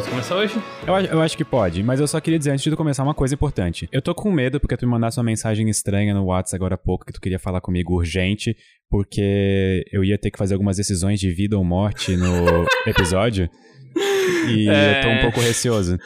[0.00, 0.54] Posso começar hoje?
[0.86, 3.34] Eu, eu acho que pode, mas eu só queria dizer antes de começar uma coisa
[3.34, 3.86] importante.
[3.92, 6.78] Eu tô com medo porque tu me mandasse uma mensagem estranha no WhatsApp agora há
[6.78, 8.56] pouco que tu queria falar comigo urgente,
[8.88, 13.50] porque eu ia ter que fazer algumas decisões de vida ou morte no episódio.
[14.48, 15.00] E é...
[15.00, 15.98] eu tô um pouco receoso.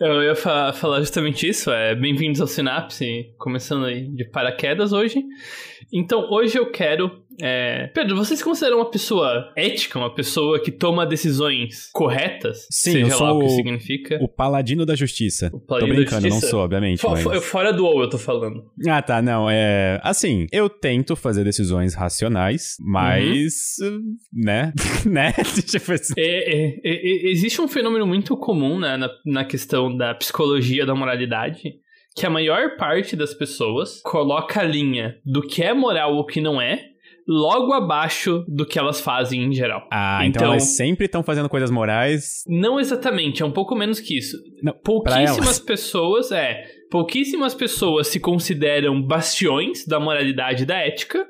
[0.00, 5.22] Eu ia fa falar justamente isso, é bem-vindos ao Sinapse, começando aí de paraquedas hoje.
[5.92, 7.88] Então, hoje eu quero é...
[7.88, 12.66] Pedro, você se considera uma pessoa ética, uma pessoa que toma decisões corretas?
[12.70, 14.18] Sim, seja eu sou lá o que significa.
[14.22, 15.50] O paladino da justiça.
[15.52, 17.00] O paladino tô brincando, não sou, obviamente.
[17.00, 17.44] For, mas...
[17.44, 18.64] Fora do ou eu tô falando.
[18.88, 20.00] Ah, tá, não, é.
[20.02, 23.76] Assim, eu tento fazer decisões racionais, mas.
[23.80, 24.16] Uhum.
[24.32, 24.72] né?
[25.06, 25.32] né?
[25.66, 26.14] tipo assim.
[26.16, 30.94] É, é, é, existe um fenômeno muito comum né, na, na questão da psicologia da
[30.94, 31.74] moralidade
[32.14, 36.26] que a maior parte das pessoas coloca a linha do que é moral ou o
[36.26, 36.93] que não é
[37.26, 39.86] logo abaixo do que elas fazem em geral.
[39.90, 42.42] Ah, então, então elas sempre estão fazendo coisas morais.
[42.46, 44.36] Não exatamente, é um pouco menos que isso.
[44.62, 51.26] Não, pouquíssimas pessoas, é, pouquíssimas pessoas se consideram bastiões da moralidade e da ética.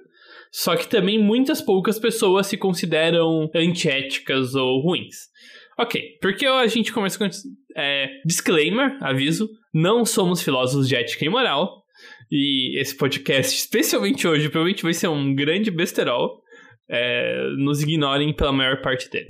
[0.50, 5.28] Só que também muitas poucas pessoas se consideram antiéticas ou ruins.
[5.76, 7.28] Ok, porque a gente começa com.
[7.76, 11.83] É, disclaimer, aviso: não somos filósofos de ética e moral.
[12.30, 16.42] E esse podcast, especialmente hoje, provavelmente vai ser um grande besterol.
[16.86, 19.26] É, nos ignorem pela maior parte dele.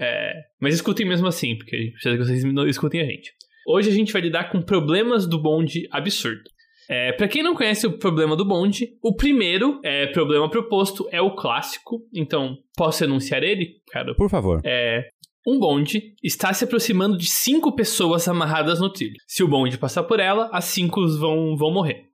[0.00, 3.32] É, mas escutem mesmo assim, porque a gente precisa que vocês escutem a gente.
[3.68, 6.42] Hoje a gente vai lidar com problemas do bonde absurdo.
[6.88, 11.20] É, para quem não conhece o problema do bonde, o primeiro é, problema proposto é
[11.20, 12.00] o clássico.
[12.14, 14.14] Então, posso enunciar ele, cara?
[14.14, 14.62] Por favor.
[14.64, 15.06] É,
[15.46, 19.16] um bonde está se aproximando de cinco pessoas amarradas no trilho.
[19.26, 22.07] Se o bonde passar por ela, as cinco vão, vão morrer.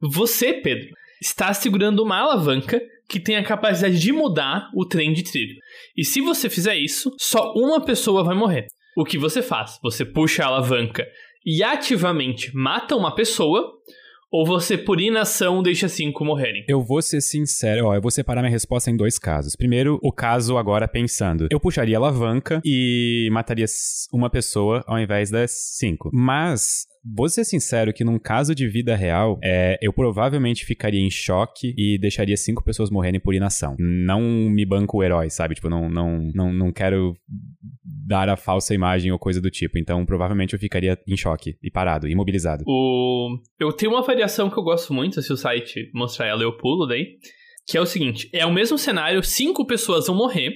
[0.00, 0.88] Você, Pedro,
[1.20, 5.56] está segurando uma alavanca que tem a capacidade de mudar o trem de trilho.
[5.96, 8.66] E se você fizer isso, só uma pessoa vai morrer.
[8.96, 9.78] O que você faz?
[9.82, 11.06] Você puxa a alavanca
[11.44, 13.72] e ativamente mata uma pessoa,
[14.30, 16.64] ou você, por inação, deixa cinco morrerem?
[16.68, 19.56] Eu vou ser sincero, ó, eu vou separar minha resposta em dois casos.
[19.56, 21.48] Primeiro, o caso agora pensando.
[21.50, 23.64] Eu puxaria a alavanca e mataria
[24.12, 26.10] uma pessoa ao invés das cinco.
[26.12, 31.10] Mas Vou ser sincero que num caso de vida real, é, eu provavelmente ficaria em
[31.10, 33.76] choque e deixaria cinco pessoas morrerem por inação.
[33.78, 35.54] Não me banco o herói, sabe?
[35.54, 37.14] Tipo, não, não, não, não quero
[38.06, 39.78] dar a falsa imagem ou coisa do tipo.
[39.78, 42.64] Então, provavelmente eu ficaria em choque e parado, imobilizado.
[42.66, 43.38] O...
[43.58, 46.86] Eu tenho uma variação que eu gosto muito, se o site mostrar ela, eu pulo
[46.86, 47.18] daí.
[47.66, 50.52] Que é o seguinte: é o mesmo cenário, cinco pessoas vão morrer.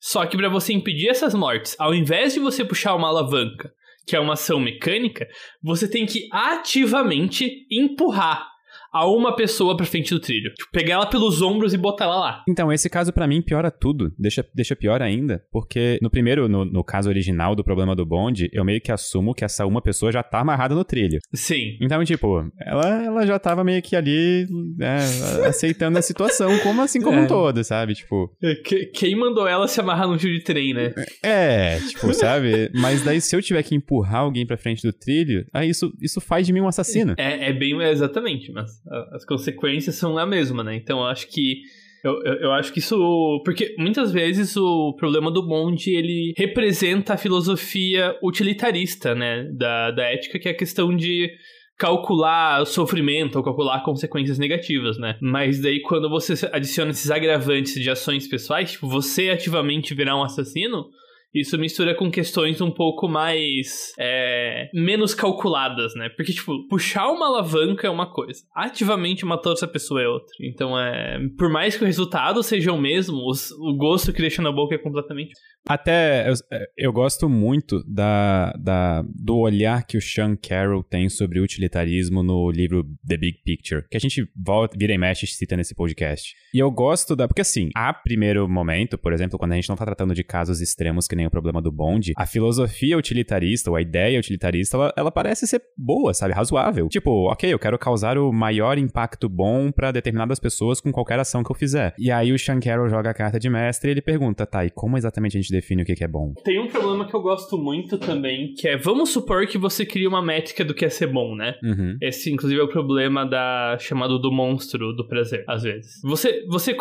[0.00, 3.72] Só que para você impedir essas mortes, ao invés de você puxar uma alavanca
[4.08, 5.28] que é uma ação mecânica,
[5.62, 8.48] você tem que ativamente empurrar
[8.92, 10.52] a uma pessoa pra frente do trilho.
[10.54, 12.44] Tipo, pegar ela pelos ombros e botar ela lá.
[12.48, 14.12] Então, esse caso para mim piora tudo.
[14.18, 15.42] Deixa, deixa pior ainda.
[15.50, 19.34] Porque no primeiro, no, no caso original do problema do bonde, eu meio que assumo
[19.34, 21.18] que essa uma pessoa já tá amarrada no trilho.
[21.34, 21.76] Sim.
[21.80, 24.46] Então, tipo, ela, ela já tava meio que ali
[24.76, 24.98] né,
[25.46, 27.22] aceitando a situação, como assim como é.
[27.22, 27.94] um todo, sabe?
[27.94, 28.30] Tipo.
[28.42, 28.54] É,
[28.94, 30.94] quem mandou ela se amarrar no trilho de trem, né?
[31.22, 32.70] É, tipo, sabe?
[32.74, 36.20] Mas daí, se eu tiver que empurrar alguém pra frente do trilho, aí isso, isso
[36.20, 37.14] faz de mim um assassino.
[37.18, 38.77] É, é bem exatamente, mas
[39.12, 40.74] as consequências são a mesma, né?
[40.76, 41.62] Então acho que
[42.04, 43.42] eu, eu, eu, acho que isso.
[43.44, 49.44] Porque muitas vezes o problema do bonde ele representa a filosofia utilitarista, né?
[49.52, 51.30] Da, da ética, que é a questão de
[51.76, 55.16] calcular sofrimento ou calcular consequências negativas, né?
[55.20, 60.24] Mas daí quando você adiciona esses agravantes de ações pessoais, tipo, você ativamente virar um
[60.24, 60.86] assassino,
[61.34, 63.92] isso mistura com questões um pouco mais.
[63.98, 66.08] É, menos calculadas, né?
[66.10, 70.32] Porque, tipo, puxar uma alavanca é uma coisa, ativamente matar outra pessoa é outra.
[70.40, 71.18] Então, é.
[71.36, 74.74] Por mais que o resultado seja o mesmo, os, o gosto que deixa na boca
[74.74, 75.32] é completamente.
[75.68, 76.34] Até eu,
[76.76, 82.50] eu, gosto muito da, da, do olhar que o Sean Carroll tem sobre utilitarismo no
[82.50, 86.34] livro The Big Picture, que a gente volta, vira e mexe e cita nesse podcast.
[86.54, 87.28] E eu gosto da.
[87.28, 90.62] Porque assim, a primeiro momento, por exemplo, quando a gente não tá tratando de casos
[90.62, 94.92] extremos que nem o problema do bonde, a filosofia utilitarista, ou a ideia utilitarista, ela,
[94.96, 96.34] ela parece ser boa, sabe?
[96.34, 96.88] Razoável.
[96.88, 101.42] Tipo, ok, eu quero causar o maior impacto bom para determinadas pessoas com qualquer ação
[101.42, 101.94] que eu fizer.
[101.98, 104.70] E aí o Sean Carroll joga a carta de mestre e ele pergunta, tá, e
[104.70, 106.32] como exatamente a gente define o que é bom?
[106.44, 110.08] Tem um problema que eu gosto muito também, que é, vamos supor que você cria
[110.08, 111.54] uma métrica do que é ser bom, né?
[111.62, 111.96] Uhum.
[112.00, 116.00] Esse, inclusive, é o problema da chamado do monstro do prazer, às vezes.
[116.02, 116.76] Você, você,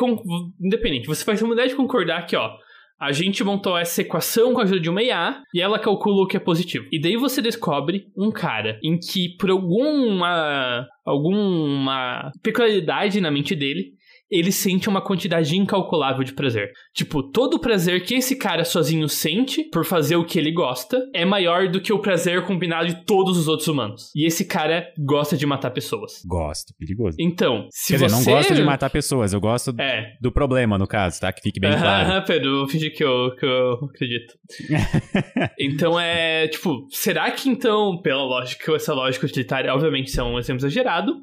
[0.60, 2.58] independente, você faz uma ideia de concordar que, ó,
[3.00, 6.28] a gente montou essa equação com a ajuda de uma IA e ela calcula o
[6.28, 6.88] que é positivo.
[6.92, 13.94] E daí você descobre um cara em que, por alguma, alguma peculiaridade na mente dele,
[14.30, 16.72] ele sente uma quantidade incalculável de prazer.
[16.94, 21.02] Tipo, todo o prazer que esse cara sozinho sente por fazer o que ele gosta
[21.14, 24.12] é maior do que o prazer combinado de todos os outros humanos.
[24.16, 26.24] E esse cara gosta de matar pessoas.
[26.26, 27.18] Gosto, perigoso.
[27.20, 28.06] Então, se Quer você...
[28.06, 30.14] dizer, não gosto de matar pessoas, eu gosto é.
[30.22, 31.32] do problema, no caso, tá?
[31.32, 32.12] Que fique bem claro.
[32.12, 34.34] Ah, Pedro, eu fingi que eu, que eu acredito.
[35.60, 40.38] então é, tipo, será que então, pela lógica, essa lógica utilitária, obviamente isso é um
[40.38, 41.16] exemplo exagerado,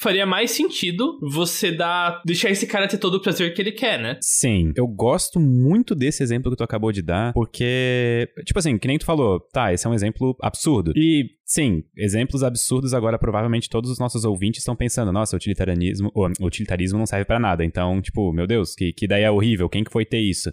[0.00, 2.22] faria mais sentido você dar.
[2.24, 4.18] deixar esse cara ter todo o prazer que ele quer, né?
[4.22, 4.72] Sim.
[4.76, 8.98] Eu gosto muito desse exemplo que tu acabou de dar, porque, tipo assim, que nem
[8.98, 10.92] tu falou, tá, esse é um exemplo absurdo.
[10.96, 16.46] E Sim, exemplos absurdos agora provavelmente todos os nossos ouvintes estão pensando, nossa, utilitarianismo, o
[16.46, 17.64] utilitarismo não serve para nada.
[17.64, 20.52] Então, tipo, meu Deus, que, que ideia horrível, quem que foi ter isso?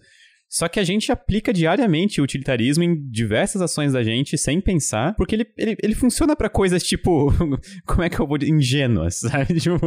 [0.50, 5.14] Só que a gente aplica diariamente o utilitarismo em diversas ações da gente sem pensar,
[5.16, 7.32] porque ele, ele, ele funciona para coisas tipo.
[7.86, 8.54] como é que eu vou dizer?
[8.54, 9.60] Ingênuas, sabe?
[9.60, 9.78] Tipo,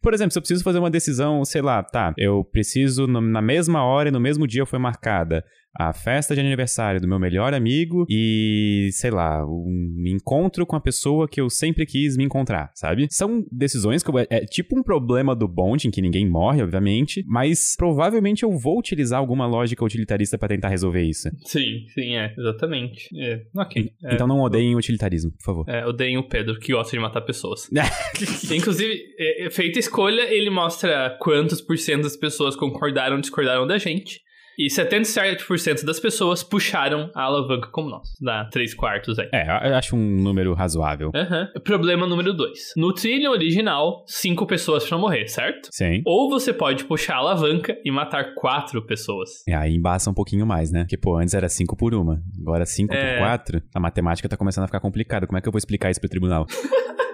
[0.00, 3.84] por exemplo, se eu preciso fazer uma decisão, sei lá, tá, eu preciso na mesma
[3.84, 5.44] hora e no mesmo dia foi marcada
[5.74, 10.80] a festa de aniversário do meu melhor amigo e, sei lá, um encontro com a
[10.80, 13.06] pessoa que eu sempre quis me encontrar, sabe?
[13.10, 16.62] São decisões que eu, é, é tipo um problema do bonde, em que ninguém morre,
[16.62, 21.28] obviamente, mas provavelmente eu vou utilizar alguma lógica utilitarista para tentar resolver isso.
[21.44, 23.08] Sim, sim, é, exatamente.
[23.18, 23.92] É, ok.
[24.04, 25.68] É, então não odeiem o utilitarismo, por favor.
[25.68, 27.70] É, odeiem o Pedro, que gosta de matar pessoas.
[28.50, 33.66] Inclusive, é, feita a escolha, ele mostra quantos por cento das pessoas concordaram ou discordaram
[33.66, 34.20] da gente.
[34.58, 38.12] E 77% das pessoas puxaram a alavanca como nós.
[38.20, 39.28] Dá 3 quartos aí.
[39.32, 41.10] É, eu acho um número razoável.
[41.14, 41.60] Uhum.
[41.62, 42.74] Problema número 2.
[42.76, 45.68] No trilho original, 5 pessoas pra morrer, certo?
[45.70, 46.02] Sim.
[46.04, 49.42] Ou você pode puxar a alavanca e matar 4 pessoas.
[49.48, 50.80] É, aí embaça um pouquinho mais, né?
[50.80, 52.22] Porque, pô, antes era 5 por uma.
[52.40, 53.14] Agora 5 é...
[53.14, 53.62] por 4.
[53.74, 55.26] A matemática tá começando a ficar complicada.
[55.26, 56.46] Como é que eu vou explicar isso pro tribunal?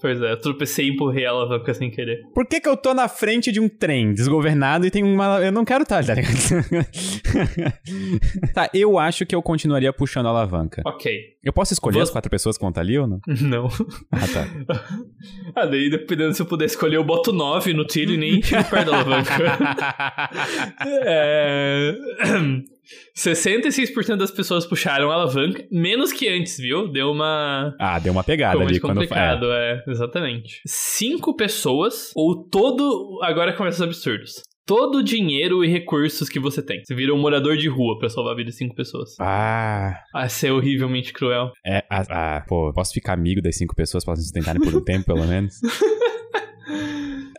[0.00, 2.22] Pois é, eu tropecei e empurrei a alavanca sem querer.
[2.34, 5.40] Por que que eu tô na frente de um trem desgovernado e tem uma...
[5.40, 6.34] Eu não quero estar, tá ligado?
[8.54, 10.82] tá, eu acho que eu continuaria puxando a alavanca.
[10.86, 11.12] Ok.
[11.42, 12.02] Eu posso escolher Você...
[12.02, 13.20] as quatro pessoas que vão estar ali ou não?
[13.40, 13.68] Não.
[14.12, 14.46] Ah, tá.
[15.54, 18.64] ah, daí dependendo se eu puder escolher, eu boto 9 no tiro e nem tiro
[18.64, 19.34] perto da alavanca.
[21.04, 21.94] é...
[23.16, 26.88] 66% das pessoas puxaram a alavanca, menos que antes, viu?
[26.88, 27.74] Deu uma.
[27.78, 29.82] Ah, deu uma pegada Ficou ali quando complicado, é.
[29.86, 30.60] é, exatamente.
[30.66, 33.20] Cinco pessoas, ou todo.
[33.22, 34.42] Agora começa os absurdos.
[34.66, 36.80] Todo o dinheiro e recursos que você tem.
[36.84, 39.16] Você vira um morador de rua pra salvar a vida de cinco pessoas.
[39.18, 39.98] Ah.
[40.14, 41.50] Ah, ser é horrivelmente cruel.
[41.66, 45.06] É, ah, ah, pô, posso ficar amigo das cinco pessoas pra sustentarem por um tempo,
[45.06, 45.54] pelo menos?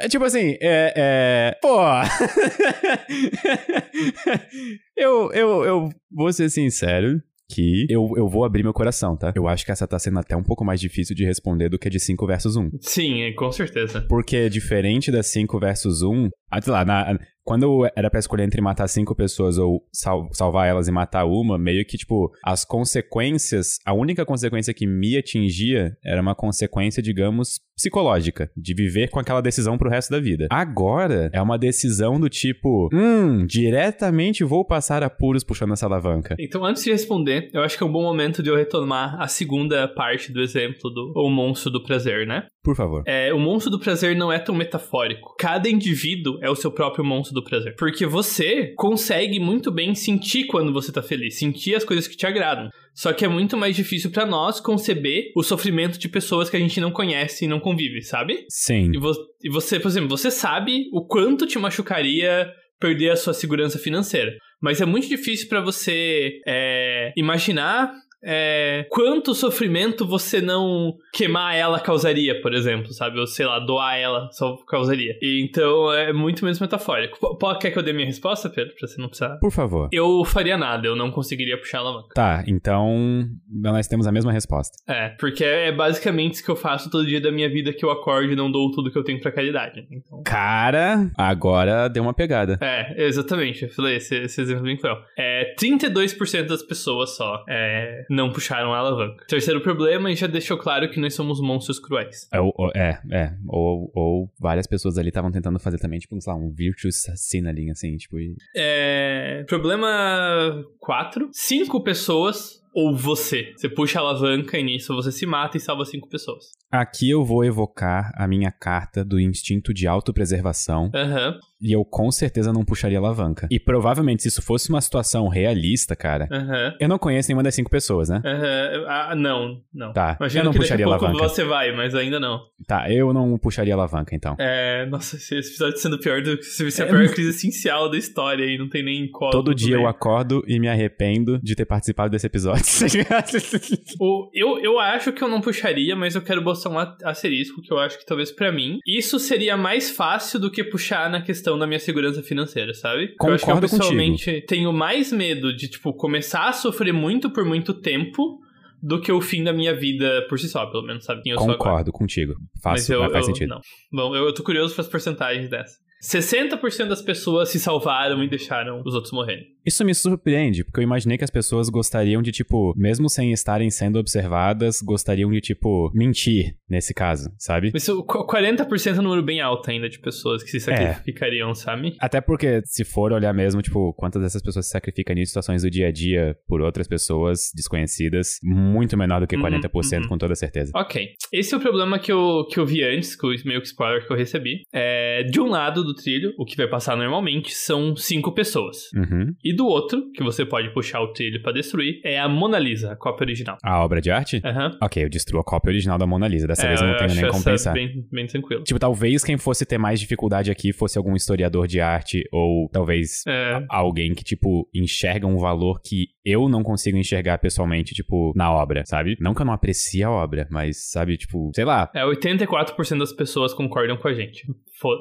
[0.01, 0.93] É tipo assim, é.
[0.95, 1.55] é...
[1.61, 1.77] Pô!
[4.97, 7.21] eu, eu, eu vou ser sincero
[7.53, 9.31] que eu, eu vou abrir meu coração, tá?
[9.35, 11.87] Eu acho que essa tá sendo até um pouco mais difícil de responder do que
[11.87, 12.69] a de 5 versus 1.
[12.79, 14.01] Sim, com certeza.
[14.07, 18.61] Porque diferente da 5 versus 1, ah, sei lá, na, quando era pra escolher entre
[18.61, 23.79] matar cinco pessoas ou sal salvar elas e matar uma, meio que, tipo, as consequências,
[23.85, 29.41] a única consequência que me atingia era uma consequência, digamos, psicológica, de viver com aquela
[29.41, 30.47] decisão pro resto da vida.
[30.51, 36.35] Agora, é uma decisão do tipo, hum, diretamente vou passar apuros puxando essa alavanca.
[36.39, 39.27] Então, antes de responder, eu acho que é um bom momento de eu retomar a
[39.27, 42.45] segunda parte do exemplo do o monstro do prazer, né?
[42.63, 43.03] Por favor.
[43.07, 45.35] É, o monstro do prazer não é tão metafórico.
[45.39, 47.75] Cada indivíduo é o seu próprio monstro do prazer.
[47.77, 52.25] Porque você consegue muito bem sentir quando você tá feliz, sentir as coisas que te
[52.25, 52.69] agradam.
[52.93, 56.59] Só que é muito mais difícil para nós conceber o sofrimento de pessoas que a
[56.59, 58.45] gente não conhece e não convive, sabe?
[58.49, 58.91] Sim.
[58.93, 59.11] E, vo
[59.43, 64.35] e você, por exemplo, você sabe o quanto te machucaria perder a sua segurança financeira.
[64.61, 71.79] Mas é muito difícil para você é, imaginar é, quanto sofrimento você não queimar ela
[71.79, 73.19] causaria, por exemplo, sabe?
[73.19, 75.15] Ou sei lá, doar ela só causaria.
[75.21, 77.17] Então é muito menos metafórico.
[77.37, 78.73] P quer que eu dê minha resposta, Pedro?
[78.75, 79.37] Pra você não precisar.
[79.37, 79.89] Por favor.
[79.91, 82.13] Eu faria nada, eu não conseguiria puxar a alavanca.
[82.13, 84.77] Tá, então nós temos a mesma resposta.
[84.87, 87.91] É, porque é basicamente isso que eu faço todo dia da minha vida que eu
[87.91, 89.87] acordo e não dou tudo que eu tenho pra caridade.
[89.91, 90.21] Então...
[90.23, 92.57] Cara, agora deu uma pegada.
[92.61, 93.63] É, exatamente.
[93.63, 94.97] Eu falei, esse, esse exemplo é bem cruel.
[95.17, 99.25] É, 32% das pessoas só é, não puxaram a alavanca.
[99.25, 102.27] Terceiro problema, e já deixou claro que nós somos monstros cruéis.
[102.33, 102.39] É,
[102.77, 103.01] é.
[103.11, 103.33] é.
[103.47, 107.71] Ou, ou várias pessoas ali estavam tentando fazer também, tipo, sei lá, um virtuous signaling,
[107.71, 108.19] assim, tipo...
[108.19, 108.35] E...
[108.55, 109.45] É...
[109.47, 111.29] Problema 4.
[111.31, 113.53] Cinco pessoas ou você.
[113.55, 116.51] Você puxa a alavanca e nisso você se mata e salva cinco pessoas.
[116.71, 120.85] Aqui eu vou evocar a minha carta do instinto de autopreservação.
[120.85, 121.39] Uhum.
[121.61, 123.47] E eu com certeza não puxaria alavanca.
[123.51, 126.75] E provavelmente, se isso fosse uma situação realista, cara, uhum.
[126.79, 128.21] eu não conheço nenhuma das cinco pessoas, né?
[128.25, 128.85] Uhum.
[128.87, 129.93] Ah, não, não.
[129.93, 130.17] Tá.
[130.19, 131.35] Imagina eu não que puxaria daqui a pouco alavanca.
[131.35, 132.41] você vai, mas ainda não.
[132.65, 134.35] Tá, eu não puxaria alavanca, então.
[134.39, 137.97] É, nossa, esse episódio sendo pior do que se é a pior crise essencial da
[137.97, 139.29] história e não tem nem qual.
[139.29, 139.83] Todo dia bem.
[139.83, 142.63] eu acordo e me arrependo de ter participado desse episódio.
[143.99, 147.71] o, eu, eu acho que eu não puxaria, mas eu quero botar um asterisco que
[147.71, 151.57] eu acho que talvez para mim isso seria mais fácil do que puxar na questão
[151.57, 153.09] da minha segurança financeira, sabe?
[153.09, 154.47] Concordo eu acho que eu pessoalmente contigo.
[154.47, 158.39] tenho mais medo de, tipo, começar a sofrer muito por muito tempo
[158.81, 161.91] do que o fim da minha vida por si só, pelo menos, sabe eu Concordo
[161.91, 162.33] contigo.
[162.63, 163.49] Faz, eu, faz eu, sentido.
[163.49, 163.61] Não.
[163.91, 165.77] Bom, eu, eu tô curioso para as porcentagens dessa.
[166.03, 169.45] 60% das pessoas se salvaram e deixaram os outros morrerem.
[169.65, 173.69] Isso me surpreende, porque eu imaginei que as pessoas gostariam de, tipo, mesmo sem estarem
[173.69, 177.71] sendo observadas, gostariam de, tipo, mentir nesse caso, sabe?
[177.75, 180.59] Isso, 40% é um número bem alto ainda de pessoas que se é.
[180.59, 181.55] sacrificariam, é.
[181.55, 181.95] sabe?
[181.99, 185.69] Até porque, se for olhar mesmo, tipo, quantas dessas pessoas se sacrificam em situações do
[185.69, 190.07] dia a dia por outras pessoas desconhecidas, muito menor do que 40%, uhum, uhum.
[190.07, 190.71] com toda certeza.
[190.75, 191.09] Ok.
[191.31, 194.05] Esse é o problema que eu, que eu vi antes, com o meio que spoiler
[194.05, 194.63] que eu recebi.
[194.73, 198.91] É, de um lado do trilho, o que vai passar normalmente são cinco pessoas.
[198.93, 199.33] Uhum.
[199.43, 202.91] E do outro, que você pode puxar o trilho para destruir, é a Mona Lisa,
[202.91, 203.57] a cópia original.
[203.63, 204.41] A obra de arte?
[204.43, 204.67] Aham.
[204.67, 204.77] Uhum.
[204.81, 206.47] Ok, eu destruo a cópia original da Mona Lisa.
[206.47, 207.73] Dessa é, vez eu não tenho nem como pensar.
[207.73, 208.63] Bem, bem tranquilo.
[208.63, 213.23] Tipo, talvez quem fosse ter mais dificuldade aqui fosse algum historiador de arte ou talvez
[213.27, 213.63] é.
[213.69, 218.83] alguém que, tipo, enxerga um valor que eu não consigo enxergar pessoalmente, tipo, na obra,
[218.85, 219.17] sabe?
[219.19, 221.89] Não que eu não aprecie a obra, mas, sabe, tipo, sei lá.
[221.93, 224.45] É, 84% das pessoas concordam com a gente.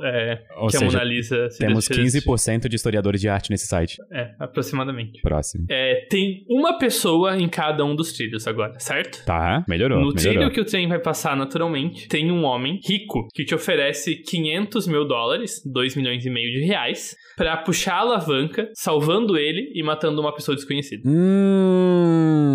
[0.04, 3.96] É, Ou que seja, a Mona Lisa temos 15% de historiadores de arte nesse site.
[4.12, 5.20] É, aproximadamente.
[5.22, 5.66] Próximo.
[5.70, 9.24] É, tem uma pessoa em cada um dos trilhos agora, certo?
[9.24, 10.00] Tá, melhorou.
[10.00, 10.32] No melhorou.
[10.32, 14.86] trilho que o trem vai passar naturalmente, tem um homem rico que te oferece 500
[14.86, 19.82] mil dólares, 2 milhões e meio de reais, para puxar a alavanca, salvando ele e
[19.82, 21.02] matando uma pessoa desconhecida.
[21.08, 22.50] Hum.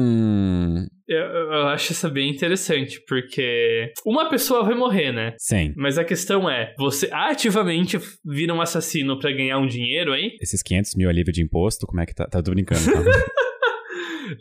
[1.08, 5.36] Eu, eu, acho isso bem interessante, porque uma pessoa vai morrer, né?
[5.38, 5.74] Sim.
[5.78, 10.36] Mas a questão é, você ativamente vira um assassino para ganhar um dinheiro aí?
[10.42, 12.26] Esses 500 mil alívio de imposto, como é que tá?
[12.26, 13.02] Tá brincando, tá?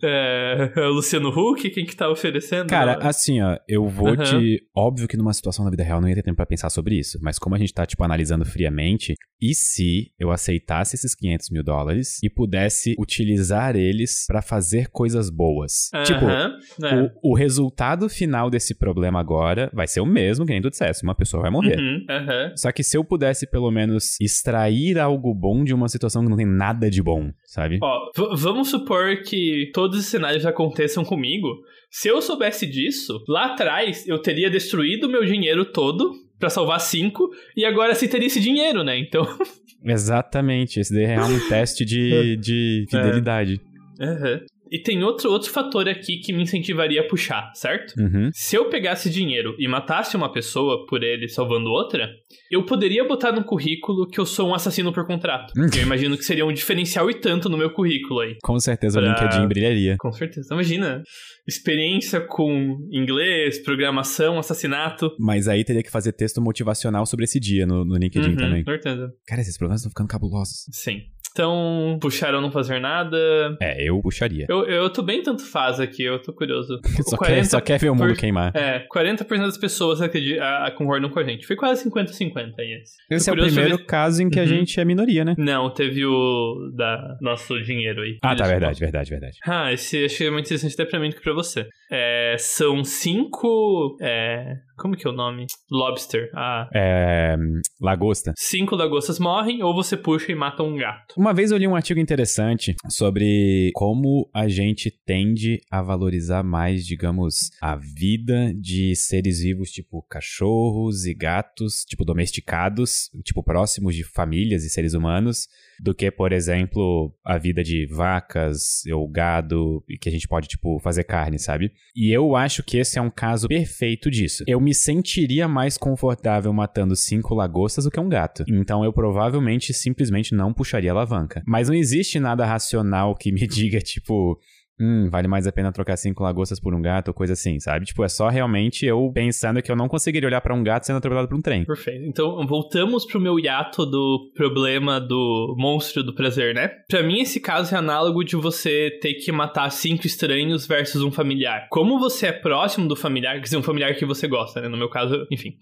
[0.02, 2.68] É, é, o Luciano Huck, quem que tá oferecendo?
[2.68, 4.16] Cara, assim, ó, eu vou uhum.
[4.16, 4.66] te.
[4.74, 7.18] Óbvio que numa situação na vida real não ia ter tempo pra pensar sobre isso,
[7.22, 11.62] mas como a gente tá, tipo, analisando friamente, e se eu aceitasse esses 500 mil
[11.62, 15.90] dólares e pudesse utilizar eles para fazer coisas boas?
[15.94, 16.02] Uhum.
[16.02, 17.10] Tipo, é.
[17.22, 21.02] o, o, resultado final desse problema agora vai ser o mesmo que nem tu dissesse,
[21.02, 21.78] uma pessoa vai morrer.
[21.78, 22.56] Uhum.
[22.56, 26.36] Só que se eu pudesse, pelo menos, extrair algo bom de uma situação que não
[26.36, 27.78] tem nada de bom, sabe?
[27.82, 31.48] Ó, vamos supor que todos os cenários aconteçam comigo.
[31.90, 36.80] Se eu soubesse disso, lá atrás eu teria destruído o meu dinheiro todo para salvar
[36.80, 38.96] cinco e agora se teria esse dinheiro, né?
[38.96, 39.26] Então.
[39.84, 40.78] Exatamente.
[40.78, 42.90] Esse daí é um teste de, de é.
[42.90, 43.60] fidelidade.
[44.00, 44.06] É.
[44.06, 44.40] Uhum.
[44.70, 47.94] E tem outro, outro fator aqui que me incentivaria a puxar, certo?
[47.98, 48.30] Uhum.
[48.32, 52.08] Se eu pegasse dinheiro e matasse uma pessoa por ele salvando outra,
[52.50, 55.52] eu poderia botar no currículo que eu sou um assassino por contrato.
[55.56, 55.68] Uhum.
[55.76, 58.36] eu imagino que seria um diferencial e tanto no meu currículo aí.
[58.42, 59.08] Com certeza pra...
[59.08, 59.96] o LinkedIn brilharia.
[59.98, 60.52] Com certeza.
[60.52, 61.02] Imagina.
[61.46, 65.14] Experiência com inglês, programação, assassinato.
[65.18, 68.64] Mas aí teria que fazer texto motivacional sobre esse dia no, no LinkedIn uhum, também.
[68.64, 69.12] Com certeza.
[69.26, 70.64] Cara, esses programas estão ficando cabulosos.
[70.72, 71.02] Sim.
[71.34, 73.18] Então, puxaram não fazer nada.
[73.60, 74.46] É, eu puxaria.
[74.48, 76.78] Eu, eu tô bem tanto faz aqui, eu tô curioso.
[77.02, 78.54] só, 40, quer, só quer ver o mundo por, queimar.
[78.54, 81.44] É, 40% das pessoas acreditam, concordam com a gente.
[81.44, 82.80] Foi quase 50-50 aí.
[82.80, 83.84] Esse, esse é o primeiro ver...
[83.84, 84.44] caso em que uhum.
[84.44, 85.34] a gente é minoria, né?
[85.36, 88.16] Não, teve o da nosso dinheiro aí.
[88.22, 89.38] Ah, tá, verdade, verdade, verdade.
[89.44, 91.66] Ah, esse achei muito interessante até pra mim do que pra você.
[91.90, 93.96] É, são cinco.
[94.00, 95.46] É, como que é o nome?
[95.70, 96.30] Lobster.
[96.34, 96.68] Ah.
[96.74, 97.36] É.
[97.80, 98.32] Lagosta.
[98.36, 101.14] Cinco lagostas morrem ou você puxa e mata um gato.
[101.16, 106.86] Uma vez eu li um artigo interessante sobre como a gente tende a valorizar mais,
[106.86, 114.04] digamos, a vida de seres vivos, tipo cachorros e gatos, tipo domesticados, tipo próximos de
[114.04, 115.48] famílias e seres humanos,
[115.80, 120.78] do que, por exemplo, a vida de vacas ou gado, que a gente pode, tipo,
[120.80, 121.72] fazer carne, sabe?
[121.94, 124.44] E eu acho que esse é um caso perfeito disso.
[124.46, 128.44] Eu me sentiria mais confortável matando cinco lagostas do que um gato.
[128.48, 131.42] Então eu provavelmente simplesmente não puxaria a alavanca.
[131.46, 134.38] Mas não existe nada racional que me diga, tipo,
[134.80, 137.86] hum, vale mais a pena trocar cinco lagostas por um gato ou coisa assim, sabe?
[137.86, 140.96] Tipo, é só realmente eu pensando que eu não conseguiria olhar para um gato sendo
[140.96, 141.64] atropelado por um trem.
[141.64, 142.04] Perfeito.
[142.04, 146.68] Então, voltamos pro meu hiato do problema do monstro do prazer, né?
[146.88, 151.10] Pra mim, esse caso é análogo de você ter que matar cinco estranhos versus um
[151.10, 151.68] familiar.
[151.70, 154.68] Como você é próximo do familiar, quer dizer, um familiar que você gosta, né?
[154.68, 155.56] No meu caso, enfim.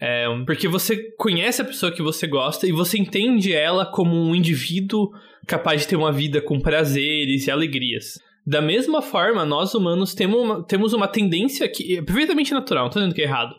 [0.00, 4.34] É, porque você conhece a pessoa que você gosta e você entende ela como um
[4.34, 5.10] indivíduo
[5.46, 8.18] capaz de ter uma vida com prazeres e alegrias.
[8.48, 12.90] Da mesma forma, nós humanos temos uma, temos uma tendência que é perfeitamente natural, não
[12.90, 13.54] tô dizendo que é errado,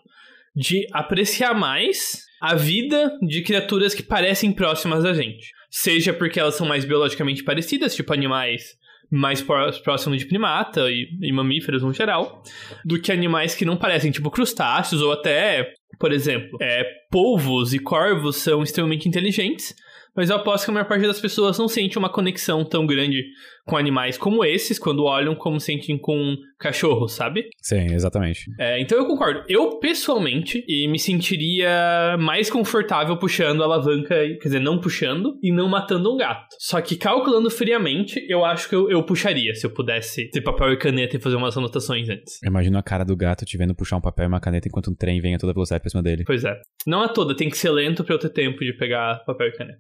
[0.55, 5.51] de apreciar mais a vida de criaturas que parecem próximas a gente.
[5.69, 8.79] Seja porque elas são mais biologicamente parecidas, tipo animais
[9.12, 9.43] mais
[9.84, 12.41] próximos de primata e, e mamíferos no geral,
[12.84, 17.79] do que animais que não parecem, tipo crustáceos ou até, por exemplo, é, polvos e
[17.79, 19.75] corvos são extremamente inteligentes,
[20.15, 23.24] mas eu aposto que a maior parte das pessoas não sente uma conexão tão grande
[23.69, 27.47] com animais como esses, quando olham como sentem com cachorros, sabe?
[27.61, 28.45] Sim, exatamente.
[28.59, 29.43] É, então eu concordo.
[29.47, 35.69] Eu, pessoalmente, me sentiria mais confortável puxando a alavanca, quer dizer, não puxando e não
[35.69, 36.47] matando um gato.
[36.57, 40.73] Só que calculando friamente, eu acho que eu, eu puxaria, se eu pudesse ter papel
[40.73, 42.39] e caneta e fazer umas anotações antes.
[42.43, 44.95] Imagino a cara do gato te vendo puxar um papel e uma caneta enquanto um
[44.95, 46.23] trem vem a toda velocidade pra cima dele.
[46.25, 46.59] Pois é.
[46.88, 49.51] Não a toda, tem que ser lento pra eu ter tempo de pegar papel e
[49.51, 49.79] caneta.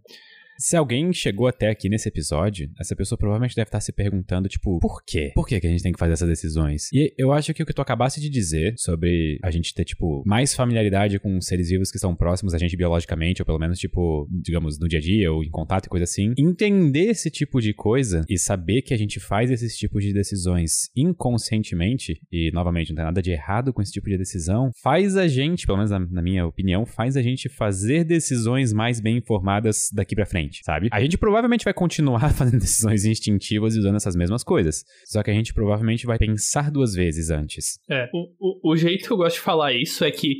[0.61, 4.77] Se alguém chegou até aqui nesse episódio, essa pessoa provavelmente deve estar se perguntando, tipo,
[4.79, 5.31] por quê?
[5.33, 6.89] Por que, que a gente tem que fazer essas decisões?
[6.91, 10.21] E eu acho que o que tu acabaste de dizer sobre a gente ter, tipo,
[10.25, 14.27] mais familiaridade com seres vivos que são próximos a gente biologicamente, ou pelo menos, tipo,
[14.29, 17.73] digamos, no dia a dia, ou em contato e coisa assim, entender esse tipo de
[17.73, 22.97] coisa e saber que a gente faz esses tipos de decisões inconscientemente, e novamente, não
[22.97, 25.99] tem nada de errado com esse tipo de decisão, faz a gente, pelo menos na,
[25.99, 30.89] na minha opinião, faz a gente fazer decisões mais bem informadas daqui para frente sabe?
[30.91, 34.83] A gente provavelmente vai continuar fazendo decisões instintivas e usando essas mesmas coisas.
[35.05, 37.79] Só que a gente provavelmente vai pensar duas vezes antes.
[37.89, 40.35] É, o, o, o jeito que eu gosto de falar isso é que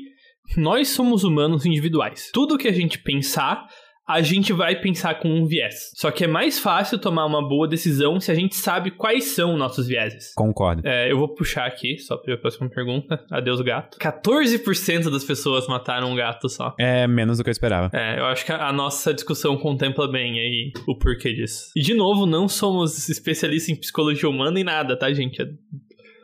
[0.58, 2.30] nós somos humanos individuais.
[2.34, 3.68] Tudo que a gente pensar
[4.10, 5.92] a gente vai pensar com um viés.
[5.94, 9.56] Só que é mais fácil tomar uma boa decisão se a gente sabe quais são
[9.56, 10.34] nossos vieses.
[10.36, 10.82] Concordo.
[10.84, 13.24] É, eu vou puxar aqui, só para a próxima pergunta.
[13.30, 14.00] Adeus, gato.
[14.00, 16.74] 14% das pessoas mataram um gato só.
[16.80, 17.92] É menos do que eu esperava.
[17.94, 21.70] É, eu acho que a nossa discussão contempla bem aí o porquê disso.
[21.75, 25.39] E, de novo, não somos especialistas em psicologia humana e nada, tá, gente?
[25.39, 25.46] É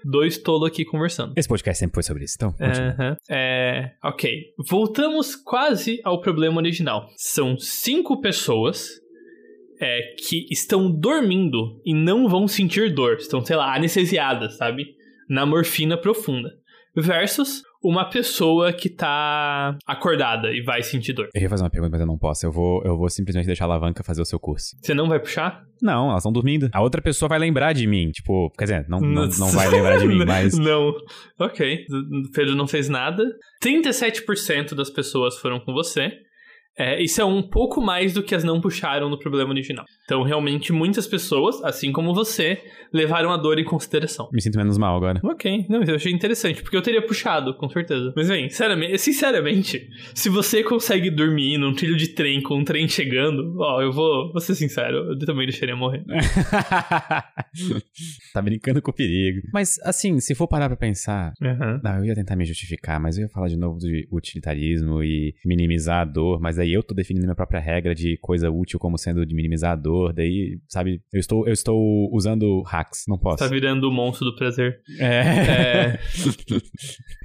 [0.05, 1.33] dois tolos aqui conversando.
[1.35, 2.49] Esse podcast sempre foi sobre isso, então.
[2.49, 3.15] Uhum.
[3.29, 4.53] É, ok.
[4.69, 7.07] Voltamos quase ao problema original.
[7.17, 8.89] São cinco pessoas
[9.81, 13.15] é, que estão dormindo e não vão sentir dor.
[13.15, 14.85] Estão, sei lá, anestesiadas, sabe?
[15.27, 16.49] Na morfina profunda.
[16.95, 21.29] Versus uma pessoa que tá acordada e vai sentir dor.
[21.33, 22.45] Eu ia fazer uma pergunta, mas eu não posso.
[22.45, 24.75] Eu vou, eu vou simplesmente deixar a alavanca fazer o seu curso.
[24.81, 25.63] Você não vai puxar?
[25.81, 26.69] Não, elas estão dormindo.
[26.73, 28.09] A outra pessoa vai lembrar de mim.
[28.09, 30.57] Tipo, quer dizer, não, não, não vai lembrar de mim, mas.
[30.57, 30.93] Não.
[31.39, 31.85] Ok.
[32.33, 33.23] Pedro não fez nada.
[33.63, 36.11] 37% das pessoas foram com você.
[36.77, 39.85] É, isso é um pouco mais do que as não puxaram no problema original.
[40.05, 42.61] Então, realmente, muitas pessoas, assim como você,
[42.93, 44.29] levaram a dor em consideração.
[44.31, 45.19] Me sinto menos mal agora.
[45.23, 48.13] Ok, não, eu achei interessante, porque eu teria puxado, com certeza.
[48.15, 52.87] Mas, bem, sinceramente, sinceramente se você consegue dormir num trilho de trem com um trem
[52.87, 56.03] chegando, ó, eu vou, vou ser sincero, eu também deixaria morrer.
[58.33, 59.47] tá brincando com o perigo.
[59.53, 61.79] Mas, assim, se for parar pra pensar, uhum.
[61.83, 65.33] não, eu ia tentar me justificar, mas eu ia falar de novo de utilitarismo e
[65.43, 68.97] minimizar a dor, mas aí eu tô definindo minha própria regra de coisa útil como
[68.97, 73.37] sendo de minimizar a dor, daí, sabe, eu estou, eu estou usando hacks, não posso.
[73.37, 74.79] Tá virando o monstro do prazer.
[74.99, 75.05] É.
[75.05, 75.99] é...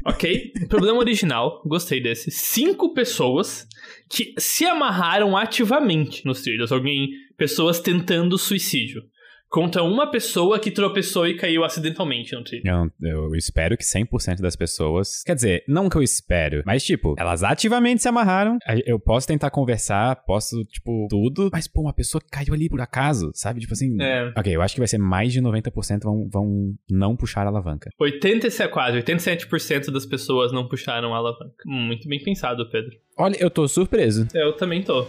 [0.07, 2.31] ok, problema original, gostei desse.
[2.31, 3.67] Cinco pessoas
[4.09, 9.03] que se amarraram ativamente nos trilhos, alguém, pessoas tentando suicídio
[9.51, 12.63] contra uma pessoa que tropeçou e caiu acidentalmente no trilho.
[13.03, 15.23] Eu, eu espero que 100% das pessoas.
[15.25, 18.59] Quer dizer, não que eu espero, mas tipo, elas ativamente se amarraram.
[18.87, 21.51] Eu posso tentar conversar, posso, tipo, tudo.
[21.53, 23.61] Mas, pô, uma pessoa caiu ali por acaso, sabe?
[23.61, 24.01] Tipo assim.
[24.01, 24.33] É.
[24.37, 27.91] Ok, eu acho que vai ser mais de 90% vão, vão não puxar a alavanca.
[27.99, 31.65] 87, quase, 87% das pessoas não puxaram a alavanca.
[31.67, 32.93] Muito bem pensado, Pedro.
[33.19, 34.29] Olha, eu tô surpreso.
[34.33, 35.07] Eu também tô.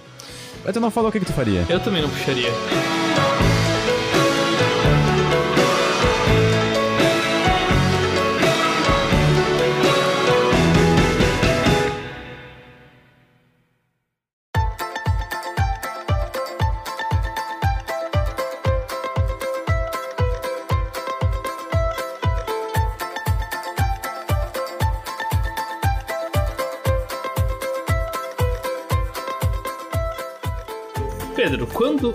[0.63, 1.65] Mas tu não falou o que, que tu faria?
[1.69, 2.49] Eu também não puxaria.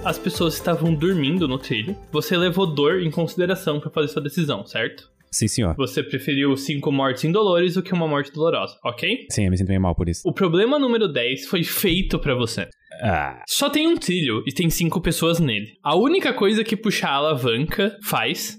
[0.06, 4.64] As pessoas estavam dormindo no trilho, você levou dor em consideração para fazer sua decisão,
[4.64, 5.10] certo?
[5.32, 5.74] Sim, senhor.
[5.76, 9.26] Você preferiu cinco mortes indolores do que uma morte dolorosa, ok?
[9.32, 10.22] Sim, eu me sinto meio mal por isso.
[10.24, 12.68] O problema número 10 foi feito para você.
[13.02, 13.42] Ah.
[13.48, 15.72] Só tem um trilho e tem cinco pessoas nele.
[15.82, 18.56] A única coisa que puxar a alavanca faz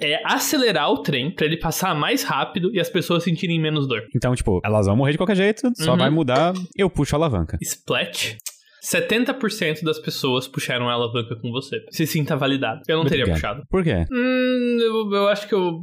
[0.00, 4.04] é acelerar o trem para ele passar mais rápido e as pessoas sentirem menos dor.
[4.14, 5.98] Então, tipo, elas vão morrer de qualquer jeito, só Uhum.
[5.98, 7.58] vai mudar, eu puxo a alavanca.
[7.60, 8.36] Splat.
[8.84, 11.84] 70% das pessoas puxaram a alavanca com você.
[11.90, 12.80] Se sinta validado.
[12.88, 13.56] Eu não Muito teria obrigado.
[13.58, 13.66] puxado.
[13.70, 14.04] Por quê?
[14.10, 15.82] Hum, eu, eu acho que eu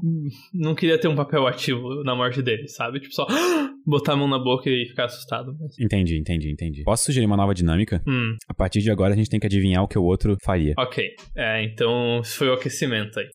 [0.53, 2.99] não queria ter um papel ativo na morte dele, sabe?
[2.99, 3.25] Tipo, só
[3.85, 5.55] botar a mão na boca e ficar assustado.
[5.59, 5.77] Mas...
[5.79, 6.83] Entendi, entendi, entendi.
[6.83, 8.01] Posso sugerir uma nova dinâmica?
[8.07, 10.73] Hum, A partir de agora a gente tem que adivinhar o que o outro faria.
[10.77, 11.09] ok.
[11.35, 13.27] É, então isso foi o aquecimento aí.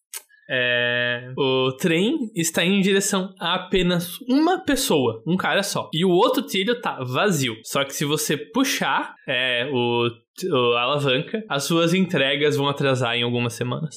[0.52, 5.88] É, o trem está em direção a apenas uma pessoa, um cara só.
[5.94, 7.54] E o outro trilho tá vazio.
[7.64, 13.14] Só que se você puxar é, o, o- a alavanca, as suas entregas vão atrasar
[13.14, 13.94] em algumas semanas.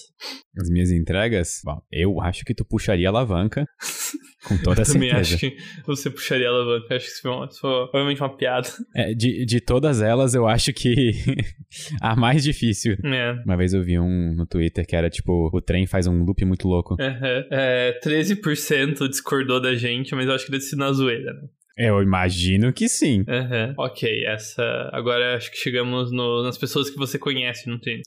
[0.61, 1.59] As minhas entregas?
[1.65, 3.65] Bom, eu acho que tu puxaria a alavanca.
[4.47, 5.35] com toda Eu também certeza.
[5.35, 6.95] acho que você puxaria a alavanca.
[6.95, 7.21] Acho que isso
[7.61, 8.67] foi, obviamente uma piada.
[8.95, 11.11] É, de, de todas elas, eu acho que
[12.01, 12.97] a mais difícil.
[13.03, 13.31] É.
[13.45, 16.43] Uma vez eu vi um no Twitter que era tipo: o trem faz um loop
[16.45, 16.95] muito louco.
[16.99, 17.45] Aham.
[17.51, 21.41] É, 13% discordou da gente, mas eu acho que deve ser na zoeira, né?
[21.75, 23.25] Eu imagino que sim.
[23.27, 23.73] Aham.
[23.79, 24.63] Ok, essa.
[24.93, 28.03] Agora acho que chegamos no- nas pessoas que você conhece no treino.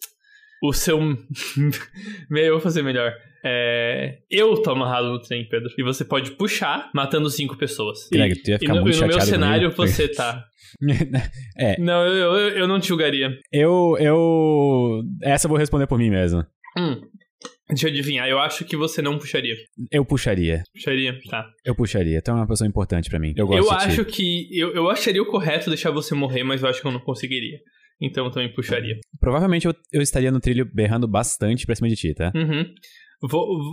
[0.63, 0.99] O seu.
[2.31, 3.13] eu vou fazer melhor.
[3.49, 4.19] É...
[4.29, 5.71] Eu tô amarrado no trem, Pedro.
[5.79, 8.11] E você pode puxar, matando cinco pessoas.
[8.11, 9.93] E, Greg, tu ia e ficar no, muito e no meu cenário comigo.
[9.93, 10.45] você tá.
[11.57, 13.39] é, Não, eu, eu, eu não te julgaria.
[13.53, 15.03] eu, eu.
[15.23, 16.45] Essa eu vou responder por mim mesmo.
[16.77, 17.01] Hum.
[17.69, 19.55] Deixa eu adivinhar, eu acho que você não puxaria.
[19.91, 20.63] Eu puxaria.
[20.73, 21.49] Puxaria, tá.
[21.65, 22.23] Eu puxaria.
[22.23, 23.33] Tu é uma pessoa importante pra mim.
[23.37, 23.89] Eu gosto Eu de ti.
[23.89, 24.49] acho que.
[24.53, 27.59] Eu, eu acharia o correto deixar você morrer, mas eu acho que eu não conseguiria.
[28.01, 28.97] Então eu também puxaria.
[29.19, 32.33] Provavelmente eu, eu estaria no trilho berrando bastante pra cima de ti, tá?
[32.35, 32.67] Uhum.
[33.23, 33.29] Vo-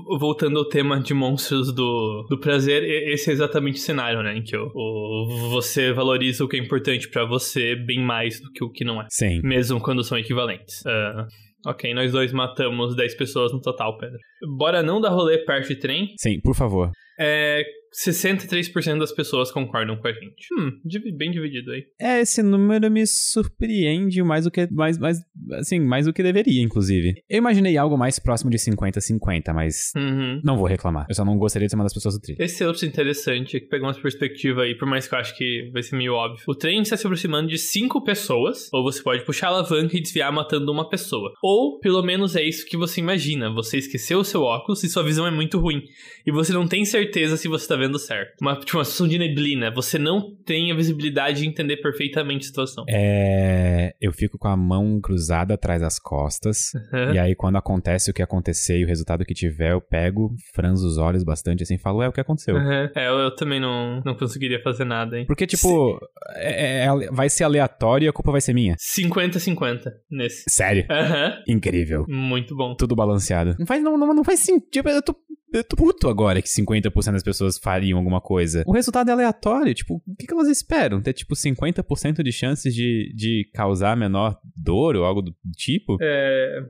[0.08, 4.38] vo- voltando ao tema de monstros do, do prazer, esse é exatamente o cenário, né?
[4.38, 8.50] Em que o, o- você valoriza o que é importante pra você bem mais do
[8.52, 9.06] que o que não é.
[9.10, 9.42] Sim.
[9.44, 10.86] Mesmo quando são equivalentes.
[10.86, 11.28] Ah,
[11.68, 14.18] ok, nós dois matamos 10 pessoas no total, Pedro.
[14.58, 16.14] Bora não dar rolê perto de trem.
[16.18, 16.92] Sim, por favor.
[17.20, 20.48] É, 63% das pessoas concordam com a gente.
[20.58, 20.72] Hum,
[21.18, 21.84] bem dividido aí.
[22.00, 24.68] É, esse número me surpreende mais do que.
[24.72, 25.20] Mais, mais,
[25.54, 27.14] assim, mais do que deveria, inclusive.
[27.30, 29.92] Eu imaginei algo mais próximo de 50-50, mas.
[29.96, 30.42] Uhum.
[30.44, 31.06] Não vou reclamar.
[31.10, 32.42] Eu só não gostaria de ser uma das pessoas do trilho.
[32.42, 35.70] Esse é outro interessante, que pega uma perspectiva aí, por mais que eu acho que
[35.72, 36.44] vai ser meio óbvio.
[36.48, 40.02] O trem está se aproximando de cinco pessoas, ou você pode puxar a alavanca e
[40.02, 41.32] desviar matando uma pessoa.
[41.42, 43.54] Ou, pelo menos, é isso que você imagina.
[43.54, 45.84] Você esqueceu o seu óculos e sua visão é muito ruim.
[46.26, 48.34] E você não tem certeza se você está vendo certo.
[48.42, 49.72] Uma, tipo, uma situação de neblina.
[49.72, 52.86] Você não tem a visibilidade de entender perfeitamente a situação.
[52.90, 53.94] É.
[54.00, 56.72] Eu fico com a mão cruzada atrás das costas.
[56.74, 57.14] Uhum.
[57.14, 60.88] E aí, quando acontece o que acontecer e o resultado que tiver, eu pego, franzo
[60.88, 62.56] os olhos bastante assim e falo, é o que aconteceu.
[62.56, 62.90] Uhum.
[62.96, 65.26] É, eu, eu também não, não conseguiria fazer nada, hein?
[65.26, 66.00] Porque, tipo,
[66.36, 68.76] é- é- vai ser aleatório e a culpa vai ser minha.
[68.78, 70.44] 50-50 nesse.
[70.50, 70.86] Sério.
[70.90, 71.38] Aham.
[71.48, 72.06] Incrível.
[72.08, 72.76] Muito bom.
[72.76, 73.56] Tudo balanceado.
[73.60, 74.90] Não faz, não, não, não faz sentido.
[74.90, 75.16] Eu tô,
[75.54, 78.64] eu tô puto agora que 50% das pessoas fariam alguma coisa.
[78.66, 79.74] O resultado é aleatório.
[79.74, 81.02] Tipo, o que, que elas esperam?
[81.02, 85.98] Ter, tipo, 50% de chances de, de causar menor dor ou algo do tipo?
[86.02, 86.66] É.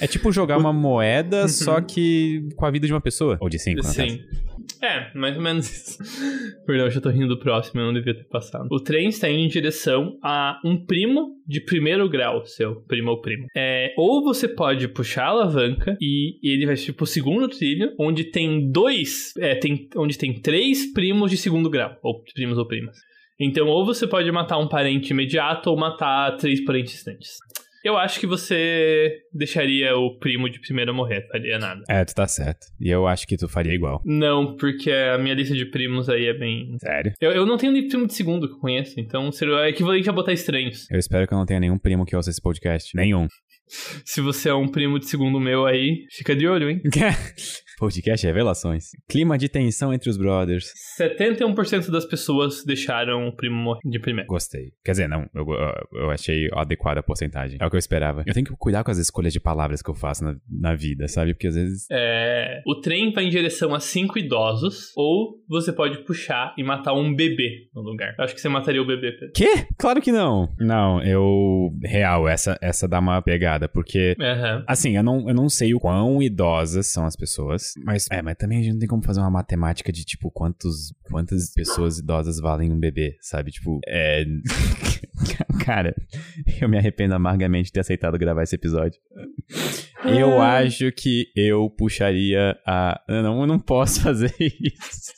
[0.00, 3.38] É tipo jogar uma moeda, só que com a vida de uma pessoa.
[3.40, 4.18] Ou de cinco, no caso.
[4.82, 5.98] É, mais ou menos isso.
[6.66, 8.68] Perdão, já tô rindo do próximo, eu não devia ter passado.
[8.70, 13.20] O trem está indo em direção a um primo de primeiro grau, seu primo ou
[13.20, 13.46] primo.
[13.56, 18.24] É, ou você pode puxar a alavanca e ele vai tipo o segundo trilho, onde
[18.24, 22.96] tem dois, é, tem, onde tem três primos de segundo grau, ou primos ou primas.
[23.40, 27.38] Então, ou você pode matar um parente imediato ou matar três parentes distantes.
[27.84, 31.82] Eu acho que você deixaria o primo de primeiro morrer, faria nada.
[31.88, 32.66] É, tu tá certo.
[32.80, 34.00] E eu acho que tu faria igual.
[34.04, 36.76] Não, porque a minha lista de primos aí é bem.
[36.80, 37.12] Sério?
[37.20, 40.12] Eu, eu não tenho nem primo de segundo que eu conheço, então seria equivalente a
[40.12, 40.88] botar estranhos.
[40.90, 42.96] Eu espero que eu não tenha nenhum primo que ouça esse podcast.
[42.96, 43.26] Nenhum.
[44.04, 46.80] Se você é um primo de segundo meu aí, fica de olho, hein?
[47.82, 48.90] podcast Revelações.
[49.08, 50.72] Clima de tensão entre os brothers.
[51.00, 54.28] 71% das pessoas deixaram o primo morrer de primeiro.
[54.28, 54.70] Gostei.
[54.84, 55.44] Quer dizer, não, eu,
[55.92, 57.58] eu- achei adequada a porcentagem.
[57.60, 58.22] É o que eu esperava.
[58.24, 61.08] Eu tenho que cuidar com as escolhas de palavras que eu faço na, na vida,
[61.08, 61.34] sabe?
[61.34, 61.86] Porque às vezes.
[61.90, 66.92] É, o trem vai em direção a cinco idosos, ou você pode puxar e matar
[66.92, 68.14] um bebê no lugar.
[68.16, 69.32] Eu acho que você mataria o bebê, Pedro.
[69.34, 69.66] Quê?
[69.76, 70.48] Claro que não.
[70.60, 71.70] Não, eu.
[71.82, 74.14] Real, essa, essa dá uma pegada, porque.
[74.20, 74.64] Uhum.
[74.68, 78.06] Assim, eu não, eu não sei o quão idosas são as pessoas, mas.
[78.10, 81.52] É, mas também a gente não tem como fazer uma matemática de, tipo, quantos, quantas
[81.52, 83.50] pessoas idosas valem um bebê, sabe?
[83.50, 84.24] Tipo, é.
[85.64, 85.94] Cara,
[86.60, 89.00] eu me arrependo amargamente de ter aceitado gravar esse episódio.
[90.04, 93.00] Eu acho que eu puxaria a.
[93.08, 95.12] Não, eu não posso fazer isso.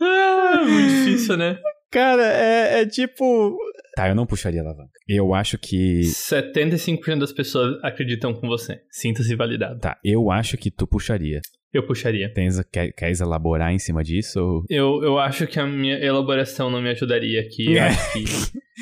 [0.00, 1.58] ah, muito difícil, né?
[1.90, 3.56] Cara, é, é tipo.
[3.94, 4.90] Tá, eu não puxaria a alavanca.
[5.08, 6.00] Eu acho que.
[6.00, 8.80] 75% das pessoas acreditam com você.
[8.90, 9.80] Sinta-se validado.
[9.80, 11.40] Tá, eu acho que tu puxaria.
[11.72, 12.32] Eu puxaria.
[12.32, 14.40] Tens, quer, queres elaborar em cima disso?
[14.40, 14.64] Ou...
[14.68, 17.74] Eu, eu acho que a minha elaboração não me ajudaria aqui.
[17.74, 18.24] Eu acho que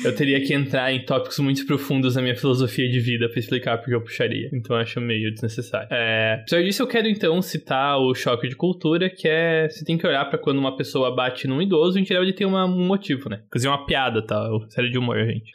[0.03, 3.77] eu teria que entrar em tópicos muito profundos da minha filosofia de vida para explicar
[3.77, 4.49] porque eu puxaria.
[4.53, 5.87] Então eu acho meio desnecessário.
[5.91, 9.97] É, apesar disso, eu quero então citar o choque de cultura, que é você tem
[9.97, 12.85] que olhar para quando uma pessoa bate num idoso, em geral ele tem uma, um
[12.85, 13.37] motivo, né?
[13.51, 14.47] Quer dizer, uma piada, tá?
[14.69, 15.51] Série de humor, gente.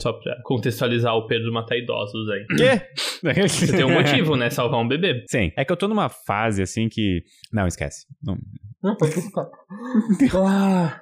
[0.00, 2.46] Só pra contextualizar o Pedro matar idosos aí.
[2.46, 2.82] Quê?
[3.48, 4.50] Você tem um motivo, né?
[4.50, 5.24] Salvar um bebê.
[5.28, 5.52] Sim.
[5.56, 7.22] É que eu tô numa fase assim que.
[7.52, 8.06] Não, esquece.
[8.22, 8.36] Não,
[8.82, 9.48] não pode ficar.
[10.34, 11.00] ah.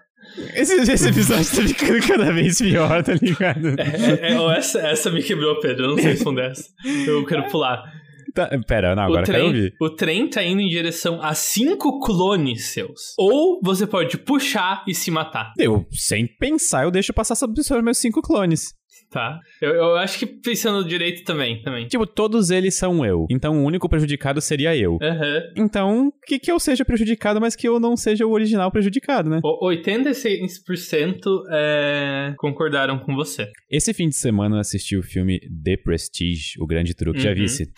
[0.54, 3.68] Esse, esse episódio tá ficando cada vez pior, tá ligado?
[3.78, 5.84] É, é, é, essa, essa me quebrou, Pedro.
[5.84, 6.64] Eu não sei responder essa.
[7.06, 7.82] Eu quero pular.
[8.34, 9.74] Tá, pera, não, agora o trem, quero ouvir.
[9.78, 13.14] O trem tá indo em direção a cinco clones seus.
[13.18, 15.52] Ou você pode puxar e se matar.
[15.58, 18.72] Eu, sem pensar, eu deixo passar sobre os meus cinco clones.
[19.12, 19.38] Tá.
[19.60, 21.86] Eu, eu acho que pensando direito também, também.
[21.86, 23.26] Tipo, todos eles são eu.
[23.30, 24.92] Então o único prejudicado seria eu.
[24.92, 25.52] Uhum.
[25.56, 29.40] Então, que, que eu seja prejudicado, mas que eu não seja o original prejudicado, né?
[29.44, 31.18] O 86%
[31.50, 32.34] é...
[32.38, 33.50] concordaram com você.
[33.70, 37.18] Esse fim de semana eu assisti o filme The Prestige, O Grande Truque.
[37.18, 37.24] Uhum.
[37.24, 37.70] Já vi esse?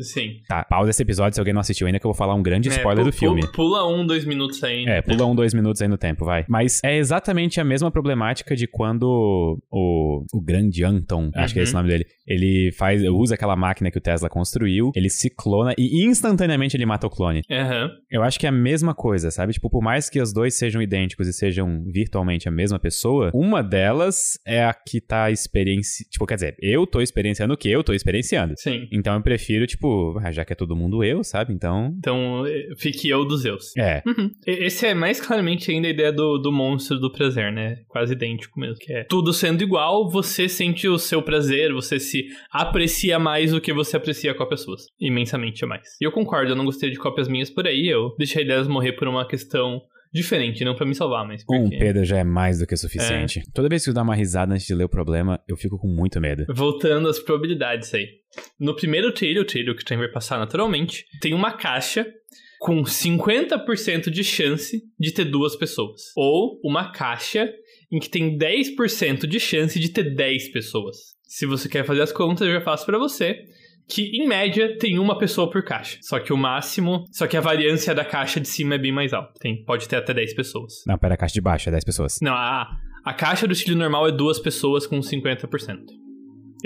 [0.00, 0.40] Sim.
[0.48, 2.68] Tá, pausa esse episódio se alguém não assistiu ainda, que eu vou falar um grande
[2.68, 3.42] é, spoiler é, do filme.
[3.52, 4.84] Pula um, dois minutos aí.
[4.86, 6.44] É, pula um, dois minutos aí no tempo, vai.
[6.48, 11.30] Mas é exatamente a mesma problemática de quando o, o grande Anton, uhum.
[11.36, 14.28] acho que é esse o nome dele, ele faz, usa aquela máquina que o Tesla
[14.28, 17.42] construiu, ele se clona e instantaneamente ele mata o clone.
[17.50, 17.90] Uhum.
[18.10, 19.52] Eu acho que é a mesma coisa, sabe?
[19.52, 23.62] Tipo, por mais que os dois sejam idênticos e sejam virtualmente a mesma pessoa, uma
[23.62, 26.10] delas é a que tá experienciando.
[26.10, 28.54] Tipo, quer dizer, eu tô experienciando o que eu tô experienciando.
[28.56, 28.88] Sim.
[28.92, 31.52] Então eu prefiro, tipo, tipo, ah, já que é todo mundo eu, sabe?
[31.52, 31.94] Então.
[31.98, 33.76] Então, eh, fique eu dos eus.
[33.76, 34.02] É.
[34.06, 34.30] Uhum.
[34.46, 37.76] Esse é mais claramente ainda a ideia do, do monstro do prazer, né?
[37.88, 38.76] Quase idêntico mesmo.
[38.78, 43.60] Que é tudo sendo igual, você sente o seu prazer, você se aprecia mais do
[43.60, 44.86] que você aprecia com pessoas.
[45.00, 45.88] Imensamente mais.
[46.00, 48.92] E eu concordo, eu não gostei de cópias minhas por aí, eu deixei delas morrer
[48.92, 49.80] por uma questão
[50.14, 51.76] diferente, não para me salvar, mas porque...
[51.76, 53.40] Um Pedro já é mais do que suficiente.
[53.40, 53.42] É.
[53.52, 55.88] Toda vez que eu dar uma risada antes de ler o problema, eu fico com
[55.88, 56.46] muito medo.
[56.54, 58.06] Voltando às probabilidades aí.
[58.58, 62.06] No primeiro trilho, o trilho que o trem vai passar naturalmente, tem uma caixa
[62.60, 66.00] com 50% de chance de ter duas pessoas.
[66.16, 67.52] Ou uma caixa
[67.92, 70.96] em que tem 10% de chance de ter 10 pessoas.
[71.24, 73.44] Se você quer fazer as contas, eu já faço para você
[73.88, 75.98] que em média tem uma pessoa por caixa.
[76.00, 79.12] Só que o máximo, só que a variância da caixa de cima é bem mais
[79.12, 79.32] alta.
[79.38, 80.84] Tem, pode ter até 10 pessoas.
[80.86, 82.18] Não, pera, a caixa de baixo é 10 pessoas.
[82.22, 85.78] Não, a, a caixa do estilo normal é duas pessoas com 50%.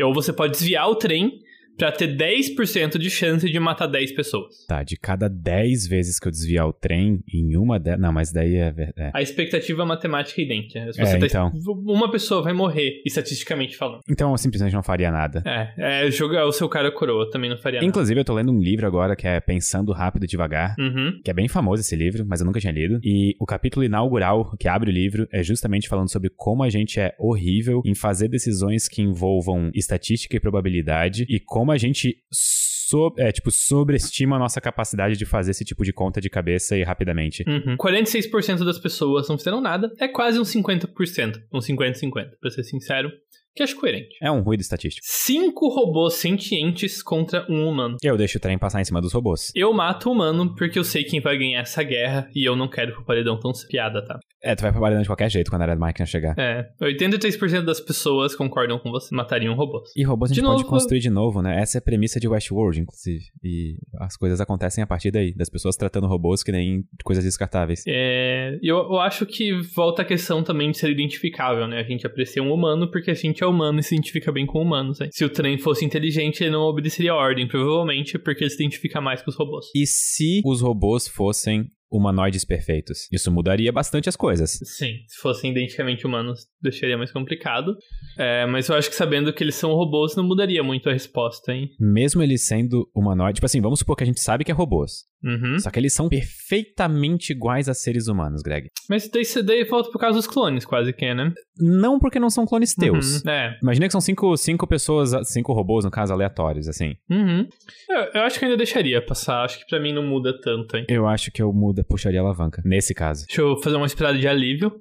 [0.04, 1.40] Ou você pode desviar o trem
[1.78, 4.66] para ter 10% de chance de matar 10 pessoas.
[4.66, 7.96] Tá, de cada 10 vezes que eu desviar o trem, em uma de...
[7.96, 9.10] Não, mas daí é, é.
[9.14, 10.92] A expectativa matemática é idêntica.
[10.92, 11.26] Se você é, tá...
[11.26, 11.52] então...
[11.86, 14.00] Uma pessoa vai morrer, estatisticamente falando.
[14.08, 15.42] Então eu simplesmente não faria nada.
[15.46, 18.20] É, é jogar o seu cara coroa, também não faria Inclusive, nada.
[18.20, 21.20] eu tô lendo um livro agora que é Pensando Rápido e Devagar, uhum.
[21.24, 22.98] que é bem famoso esse livro, mas eu nunca tinha lido.
[23.04, 26.98] E o capítulo inaugural que abre o livro é justamente falando sobre como a gente
[26.98, 33.14] é horrível em fazer decisões que envolvam estatística e probabilidade e como a gente so,
[33.18, 36.82] é, tipo, sobreestima a nossa capacidade de fazer esse tipo de conta de cabeça e
[36.82, 37.44] rapidamente.
[37.46, 37.76] Uhum.
[37.76, 43.10] 46% das pessoas não fizeram nada, é quase um 50%, um 50-50, pra ser sincero
[43.58, 44.16] que acho coerente.
[44.22, 45.04] É um ruído estatístico.
[45.04, 47.96] Cinco robôs sentientes contra um humano.
[48.02, 49.50] Eu deixo o trem passar em cima dos robôs.
[49.52, 52.68] Eu mato o humano porque eu sei quem vai ganhar essa guerra e eu não
[52.68, 54.20] quero pro paredão tão piada, tá?
[54.42, 56.34] É, tu vai paredão de qualquer jeito quando a área da máquina chegar.
[56.38, 59.90] É, 83% das pessoas concordam com você, matariam robôs.
[59.96, 61.60] E robôs a gente de pode novo, construir de novo, né?
[61.60, 63.24] Essa é a premissa de Westworld, inclusive.
[63.42, 67.82] E as coisas acontecem a partir daí, das pessoas tratando robôs que nem coisas descartáveis.
[67.86, 71.80] É, eu, eu acho que volta a questão também de ser identificável, né?
[71.80, 74.60] A gente aprecia um humano porque a gente é humano e se identifica bem com
[74.60, 75.00] humanos.
[75.00, 75.08] Hein?
[75.10, 79.00] Se o trem fosse inteligente, ele não obedeceria a ordem, provavelmente porque ele se identifica
[79.00, 79.66] mais com os robôs.
[79.74, 83.08] E se os robôs fossem humanoides perfeitos.
[83.12, 84.58] Isso mudaria bastante as coisas.
[84.62, 87.76] Sim, se fossem identicamente humanos, deixaria mais complicado.
[88.16, 91.52] É, mas eu acho que sabendo que eles são robôs, não mudaria muito a resposta,
[91.52, 91.70] hein?
[91.80, 95.06] Mesmo eles sendo humanoides, tipo assim, vamos supor que a gente sabe que é robôs.
[95.22, 95.58] Uhum.
[95.58, 98.68] Só que eles são perfeitamente iguais a seres humanos, Greg.
[98.88, 101.32] Mas daí, daí volta por causa dos clones, quase que, né?
[101.58, 103.22] Não porque não são clones teus.
[103.22, 103.58] Uhum, é.
[103.62, 106.94] Imagina que são cinco, cinco pessoas, cinco robôs, no caso, aleatórios, assim.
[107.10, 107.48] Uhum.
[107.88, 109.44] Eu, eu, acho que ainda deixaria passar.
[109.44, 110.86] Acho que pra mim não muda tanto, hein?
[110.88, 113.26] Eu acho que eu muda, puxaria a alavanca, nesse caso.
[113.26, 114.72] Deixa eu fazer uma esperada de alívio.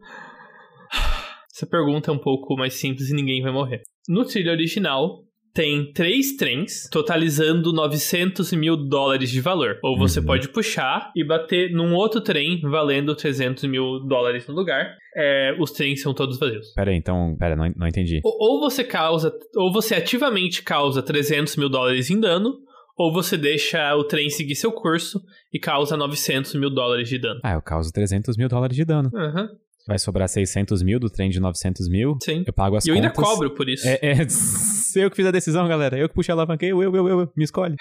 [1.53, 3.81] Essa pergunta é um pouco mais simples e ninguém vai morrer.
[4.07, 5.23] No trilho original,
[5.57, 9.79] tem três trens, totalizando 900 mil dólares de valor.
[9.81, 10.25] Ou você uhum.
[10.27, 14.95] pode puxar e bater num outro trem valendo 300 mil dólares no lugar.
[15.15, 16.73] É, os trens são todos vazios.
[16.75, 18.21] Pera aí, então, pera, não, não entendi.
[18.23, 22.59] Ou, ou você causa, ou você ativamente causa 300 mil dólares em dano,
[22.95, 25.19] ou você deixa o trem seguir seu curso
[25.51, 27.39] e causa 900 mil dólares de dano.
[27.43, 29.09] Ah, eu causo 300 mil dólares de dano.
[29.11, 29.41] Aham.
[29.41, 29.47] Uhum.
[29.87, 32.17] Vai sobrar 600 mil do trem de 900 mil.
[32.21, 32.43] Sim.
[32.45, 33.09] Eu pago as e eu contas.
[33.09, 33.87] ainda cobro por isso.
[33.87, 34.25] É, é
[35.01, 35.97] eu que fiz a decisão, galera.
[35.97, 36.65] Eu que puxei a alavanca.
[36.65, 37.31] Eu, eu, eu, eu.
[37.35, 37.75] Me escolhe.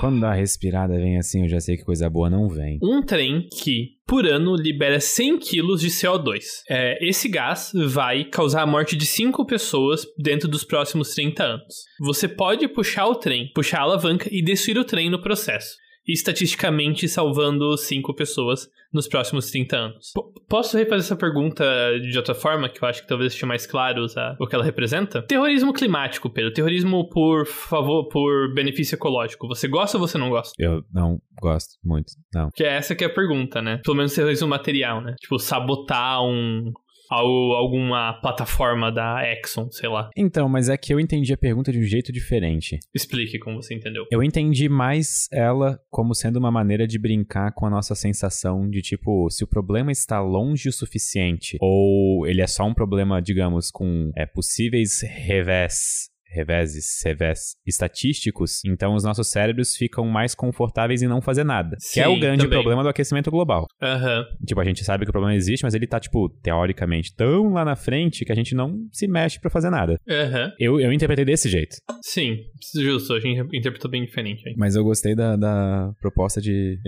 [0.00, 2.78] Quando a respirada vem assim, eu já sei que coisa boa não vem.
[2.82, 6.40] Um trem que, por ano, libera 100 quilos de CO2.
[6.68, 11.74] É, esse gás vai causar a morte de 5 pessoas dentro dos próximos 30 anos.
[12.00, 16.12] Você pode puxar o trem, puxar a alavanca e destruir o trem no processo e
[16.12, 20.12] estatisticamente salvando cinco pessoas nos próximos 30 anos.
[20.14, 21.64] P posso refazer essa pergunta
[21.98, 24.64] de outra forma, que eu acho que talvez seja mais claro usar o que ela
[24.64, 25.22] representa?
[25.22, 26.52] Terrorismo climático, Pedro.
[26.52, 29.48] Terrorismo por favor, por benefício ecológico.
[29.48, 30.52] Você gosta ou você não gosta?
[30.58, 32.50] Eu não gosto muito, não.
[32.54, 33.80] Que é essa que é a pergunta, né?
[33.82, 35.14] Pelo menos terrorismo material, né?
[35.20, 36.70] Tipo, sabotar um,
[37.12, 40.10] alguma plataforma da Exxon, sei lá.
[40.16, 42.78] Então, mas é que eu entendi a pergunta de um jeito diferente.
[42.94, 44.04] Explique como você entendeu.
[44.10, 48.80] Eu entendi mais ela como sendo uma maneira de brincar com a nossa sensação de
[48.80, 53.70] tipo, se o problema está longe o suficiente, ou ele é só um problema, digamos,
[53.70, 61.08] com é, possíveis revés reveses, revés estatísticos, então os nossos cérebros ficam mais confortáveis em
[61.08, 61.76] não fazer nada.
[61.78, 62.58] Sim, que é o grande também.
[62.58, 63.66] problema do aquecimento global.
[63.80, 64.24] Uhum.
[64.46, 67.64] Tipo, a gente sabe que o problema existe, mas ele tá, tipo, teoricamente tão lá
[67.64, 69.98] na frente que a gente não se mexe para fazer nada.
[70.08, 70.52] Uhum.
[70.58, 71.76] Eu, eu interpretei desse jeito.
[72.02, 72.38] Sim,
[72.74, 74.48] justo, a gente interpretou bem diferente.
[74.48, 74.54] Aí.
[74.56, 76.78] Mas eu gostei da, da proposta de,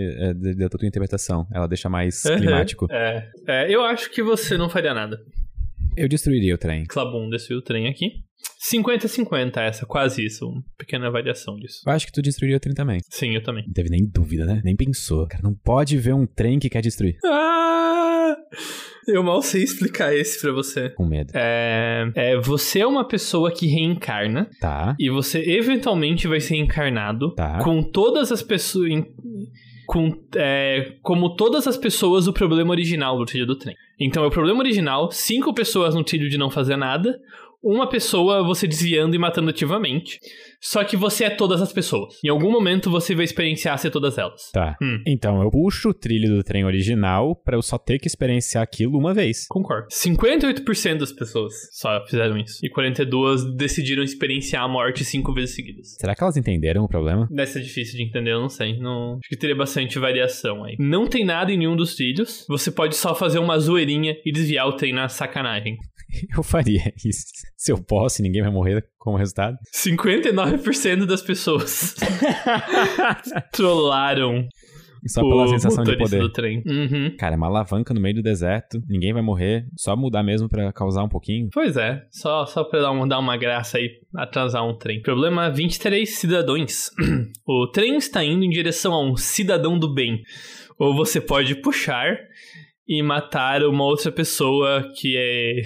[0.40, 1.46] de, da tua interpretação.
[1.52, 2.36] Ela deixa mais uhum.
[2.36, 2.86] climático.
[2.90, 3.28] É.
[3.46, 5.18] é, eu acho que você não faria nada.
[5.96, 6.84] Eu destruiria o trem.
[6.84, 8.24] Clabum destruiu o trem aqui.
[8.72, 10.46] 50-50 essa, quase isso.
[10.46, 11.82] Uma pequena variação disso.
[11.86, 13.00] Eu acho que tu destruiria o trem também.
[13.10, 13.64] Sim, eu também.
[13.66, 14.60] Não teve nem dúvida, né?
[14.64, 15.26] Nem pensou.
[15.26, 17.16] Cara, não pode ver um trem que quer destruir.
[17.24, 18.36] Ah!
[19.06, 20.88] Eu mal sei explicar esse pra você.
[20.90, 21.30] Com medo.
[21.34, 24.48] É, é, você é uma pessoa que reencarna.
[24.60, 24.96] Tá.
[24.98, 27.34] E você eventualmente vai ser encarnado.
[27.34, 27.58] Tá.
[27.62, 28.88] Com todas as pessoas.
[29.86, 33.76] Com, é, como todas as pessoas, o problema original do trilho do trem.
[34.00, 37.20] Então é o problema original, cinco pessoas no trilho de não fazer nada,
[37.64, 40.20] uma pessoa você desviando e matando ativamente.
[40.60, 42.18] Só que você é todas as pessoas.
[42.24, 44.50] Em algum momento você vai experienciar ser todas elas.
[44.52, 44.76] Tá.
[44.82, 45.02] Hum.
[45.06, 48.98] Então eu puxo o trilho do trem original para eu só ter que experienciar aquilo
[48.98, 49.46] uma vez.
[49.48, 49.88] Concordo.
[49.88, 52.64] 58% das pessoas só fizeram isso.
[52.64, 55.96] E 42 decidiram experienciar a morte cinco vezes seguidas.
[55.98, 57.28] Será que elas entenderam o problema?
[57.30, 58.78] Deve ser difícil de entender, eu não sei.
[58.78, 59.18] Não...
[59.18, 60.76] Acho que teria bastante variação aí.
[60.78, 62.44] Não tem nada em nenhum dos trilhos.
[62.48, 65.76] Você pode só fazer uma zoeirinha e desviar o trem na sacanagem.
[66.36, 67.26] Eu faria isso.
[67.56, 69.56] Se eu posso, ninguém vai morrer como resultado.
[69.74, 71.94] 59% das pessoas
[73.52, 74.46] trollaram
[75.06, 76.20] só pela sensação de poder.
[76.20, 76.62] do trem.
[76.66, 77.14] Uhum.
[77.18, 80.72] Cara, é uma alavanca no meio do deserto, ninguém vai morrer, só mudar mesmo para
[80.72, 81.48] causar um pouquinho.
[81.52, 85.02] Pois é, só, só pra dar uma, dar uma graça aí, atrasar um trem.
[85.02, 86.90] Problema 23 cidadãos.
[87.46, 90.22] o trem está indo em direção a um cidadão do bem.
[90.78, 92.16] Ou você pode puxar
[92.86, 95.62] e matar uma outra pessoa que é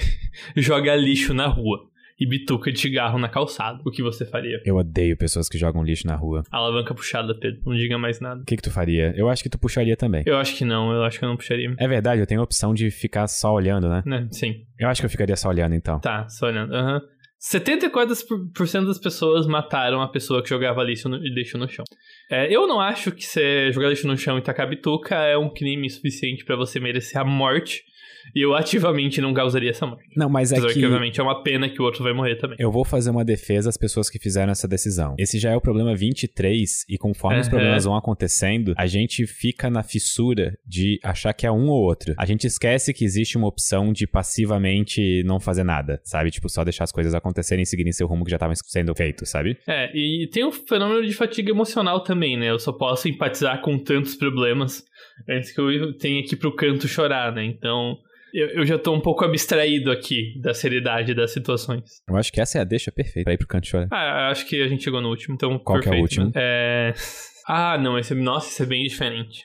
[0.60, 3.80] joga lixo na rua e bituca de cigarro na calçada.
[3.86, 4.60] O que você faria?
[4.64, 6.42] Eu odeio pessoas que jogam lixo na rua.
[6.50, 7.60] Alavanca puxada, Pedro.
[7.64, 8.40] Não diga mais nada.
[8.40, 9.14] O que, que tu faria?
[9.16, 10.24] Eu acho que tu puxaria também.
[10.26, 11.74] Eu acho que não, eu acho que eu não puxaria.
[11.78, 14.02] É verdade, eu tenho a opção de ficar só olhando, né?
[14.04, 14.28] né?
[14.32, 14.64] Sim.
[14.78, 16.00] Eu acho que eu ficaria só olhando então.
[16.00, 16.74] Tá, só olhando.
[16.74, 16.94] Aham.
[16.94, 17.17] Uhum.
[17.40, 21.84] 74% das pessoas mataram a pessoa que jogava lixo no, lixo no chão.
[22.30, 25.48] É, eu não acho que você jogar lixo no chão e tacar bituca é um
[25.48, 27.84] crime suficiente para você merecer a morte.
[28.34, 30.04] E eu ativamente não causaria essa morte.
[30.16, 30.74] Não, mas é que...
[30.74, 30.84] que...
[30.84, 32.56] obviamente é uma pena que o outro vai morrer também.
[32.60, 35.14] Eu vou fazer uma defesa às pessoas que fizeram essa decisão.
[35.18, 37.42] Esse já é o problema 23 e conforme uhum.
[37.42, 41.82] os problemas vão acontecendo, a gente fica na fissura de achar que é um ou
[41.82, 42.14] outro.
[42.18, 46.30] A gente esquece que existe uma opção de passivamente não fazer nada, sabe?
[46.30, 49.26] Tipo, só deixar as coisas acontecerem e seguirem seu rumo que já estava sendo feito,
[49.26, 49.56] sabe?
[49.66, 52.50] É, e tem o fenômeno de fatiga emocional também, né?
[52.50, 54.84] Eu só posso empatizar com tantos problemas
[55.28, 57.44] antes que eu tenha que ir pro canto chorar, né?
[57.44, 57.98] Então,
[58.32, 62.02] eu, eu, já tô um pouco abstraído aqui da seriedade das situações.
[62.08, 63.88] Eu acho que essa é a deixa perfeita pra ir pro canto chorar.
[63.90, 66.26] Ah, acho que a gente chegou no último, então Qual perfeito, que é o último?
[66.26, 66.32] Né?
[66.36, 66.94] É...
[67.50, 69.42] Ah, não, esse, nossa, isso é bem diferente.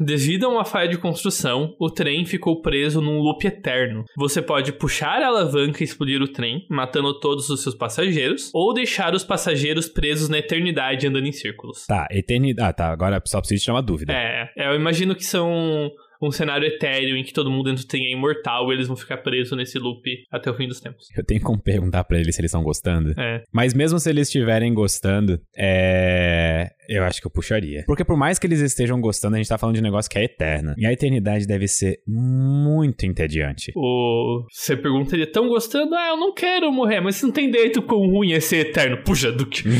[0.00, 4.04] Devido a uma falha de construção, o trem ficou preso num loop eterno.
[4.16, 8.74] Você pode puxar a alavanca e explodir o trem, matando todos os seus passageiros, ou
[8.74, 11.86] deixar os passageiros presos na eternidade andando em círculos.
[11.86, 12.68] Tá, eternidade.
[12.68, 12.90] Ah, tá.
[12.90, 14.12] Agora só preciso tirar uma dúvida.
[14.12, 15.92] É, eu imagino que são
[16.26, 19.18] um cenário etéreo em que todo mundo dentro tem é imortal e eles vão ficar
[19.18, 21.08] presos nesse loop até o fim dos tempos.
[21.16, 23.14] Eu tenho como perguntar para eles se eles estão gostando.
[23.18, 23.42] É.
[23.52, 26.70] Mas mesmo se eles estiverem gostando, é...
[26.88, 27.82] Eu acho que eu puxaria.
[27.86, 30.18] Porque por mais que eles estejam gostando, a gente tá falando de um negócio que
[30.18, 30.74] é eterno.
[30.76, 33.72] E a eternidade deve ser muito entediante.
[33.74, 34.44] O...
[34.50, 35.94] Você pergunta, tão gostando?
[35.94, 38.98] Ah, eu não quero morrer, mas você não tem direito quão ruim é ser eterno.
[39.02, 39.66] Puxa, Duque.
[39.66, 39.72] uh,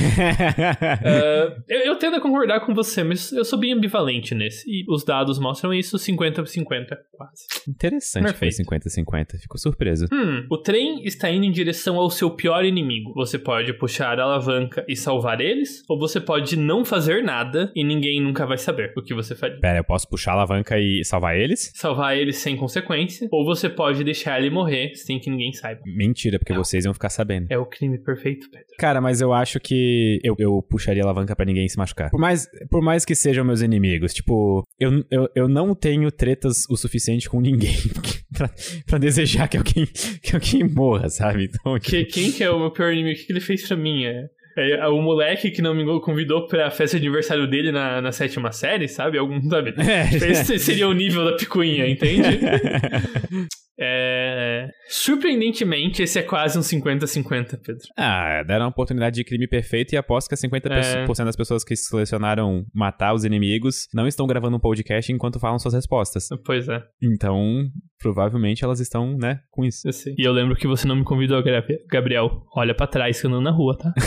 [1.69, 4.65] eu, eu tendo a concordar com você, mas eu sou bem ambivalente nesse.
[4.69, 7.43] E os dados mostram isso 50 50, quase.
[7.69, 8.57] Interessante Perfeito.
[8.67, 9.39] foi 50-50.
[9.41, 10.07] Fico surpreso.
[10.13, 13.13] Hum, o trem está indo em direção ao seu pior inimigo.
[13.15, 17.85] Você pode puxar a alavanca e salvar eles, ou você pode não fazer nada e
[17.85, 19.59] ninguém nunca vai saber o que você faria.
[19.61, 21.73] Pera, eu posso puxar a alavanca e salvar eles?
[21.75, 25.81] Salvar eles sem consequência, ou você pode deixar ele morrer sem que ninguém saiba.
[25.85, 27.47] Mentira, porque vocês iam ficar sabendo.
[27.51, 28.67] É o crime perfeito, Pedro.
[28.79, 32.11] Cara, mas eu acho que eu, eu puxaria a alavanca para ninguém se machucar.
[32.11, 36.65] Por mais, por mais que sejam meus inimigos, tipo, eu, eu, eu não tenho tretas
[36.69, 37.77] o suficiente com ninguém
[38.33, 38.51] pra,
[38.87, 39.87] pra desejar que alguém,
[40.23, 41.45] que alguém morra, sabe?
[41.45, 43.21] Então, que, quem que é o meu pior inimigo?
[43.21, 44.05] O que ele fez pra mim?
[44.05, 48.13] É, é, o moleque que não me convidou pra festa de aniversário dele na, na
[48.13, 49.19] sétima série, sabe?
[49.19, 49.75] Algum, sabe?
[49.85, 50.31] É.
[50.31, 52.23] Esse seria o nível da picuinha, entende?
[53.79, 54.69] É...
[54.89, 57.83] Surpreendentemente, esse é quase um 50-50, Pedro.
[57.97, 61.25] Ah, deram a oportunidade de crime perfeito e aposto que 50% é...
[61.25, 65.75] das pessoas que selecionaram matar os inimigos não estão gravando um podcast enquanto falam suas
[65.75, 66.29] respostas.
[66.45, 66.83] Pois é.
[67.03, 67.69] Então,
[67.99, 69.89] provavelmente elas estão, né, com isso.
[69.89, 70.15] Eu sei.
[70.17, 71.43] E eu lembro que você não me convidou,
[71.91, 72.45] Gabriel.
[72.55, 73.93] Olha para trás que eu não na rua, tá?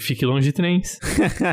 [0.00, 0.98] Fique longe de trens.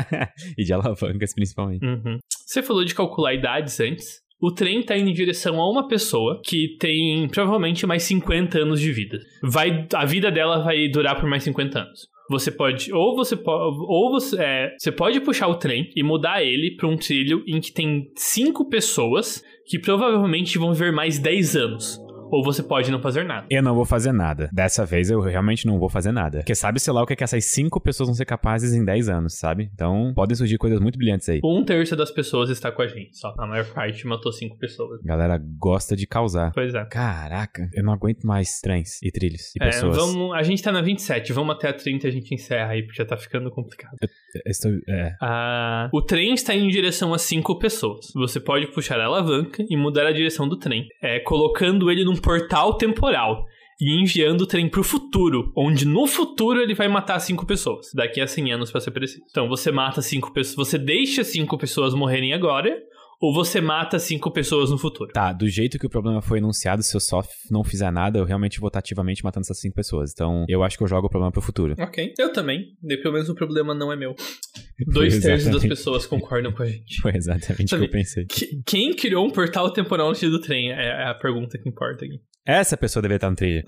[0.56, 1.84] e de alavancas, principalmente.
[1.84, 2.18] Uhum.
[2.46, 6.40] Você falou de calcular idades antes o trem está indo em direção a uma pessoa
[6.44, 9.20] que tem provavelmente mais 50 anos de vida.
[9.40, 12.08] Vai, a vida dela vai durar por mais 50 anos.
[12.28, 16.42] Você pode, ou você pode, ou você, é, você pode puxar o trem e mudar
[16.42, 21.56] ele para um trilho em que tem cinco pessoas que provavelmente vão viver mais 10
[21.56, 22.00] anos
[22.32, 23.46] ou você pode não fazer nada.
[23.50, 24.48] Eu não vou fazer nada.
[24.50, 26.38] Dessa vez eu realmente não vou fazer nada.
[26.38, 28.82] Porque sabe, sei lá, o que, é que essas cinco pessoas vão ser capazes em
[28.82, 29.70] 10 anos, sabe?
[29.74, 31.40] Então, podem surgir coisas muito brilhantes aí.
[31.44, 33.34] Um terço das pessoas está com a gente, só.
[33.38, 35.02] A maior parte matou cinco pessoas.
[35.04, 36.52] Galera gosta de causar.
[36.54, 36.84] Pois é.
[36.86, 39.94] Caraca, eu não aguento mais trens e trilhos e é, pessoas.
[39.94, 42.82] Vamos, a gente tá na 27, vamos até a 30 e a gente encerra aí,
[42.82, 43.96] porque já tá ficando complicado.
[44.00, 44.08] Eu,
[44.46, 45.14] eu estou, é.
[45.20, 48.06] ah, o trem está indo em direção a cinco pessoas.
[48.14, 52.16] Você pode puxar a alavanca e mudar a direção do trem, é, colocando ele num
[52.22, 53.44] portal temporal
[53.80, 58.20] e enviando o trem pro futuro, onde no futuro ele vai matar cinco pessoas, daqui
[58.20, 59.24] a 100 anos para ser preciso.
[59.28, 62.80] Então você mata cinco pessoas, você deixa cinco pessoas morrerem agora
[63.22, 65.12] ou você mata cinco pessoas no futuro.
[65.12, 68.24] Tá, do jeito que o problema foi enunciado, se eu só não fizer nada, eu
[68.24, 70.10] realmente vou estar ativamente matando essas cinco pessoas.
[70.12, 71.76] Então, eu acho que eu jogo o problema pro futuro.
[71.78, 72.14] Ok.
[72.18, 72.76] Eu também.
[73.00, 74.16] Pelo menos o problema não é meu.
[74.92, 77.00] Dois terços das pessoas concordam com a gente.
[77.00, 78.26] Foi exatamente o que eu pensei.
[78.66, 80.72] Quem criou um portal temporal no do trem?
[80.72, 82.20] É a pergunta que importa aqui.
[82.44, 83.62] Essa pessoa deveria estar no trilho.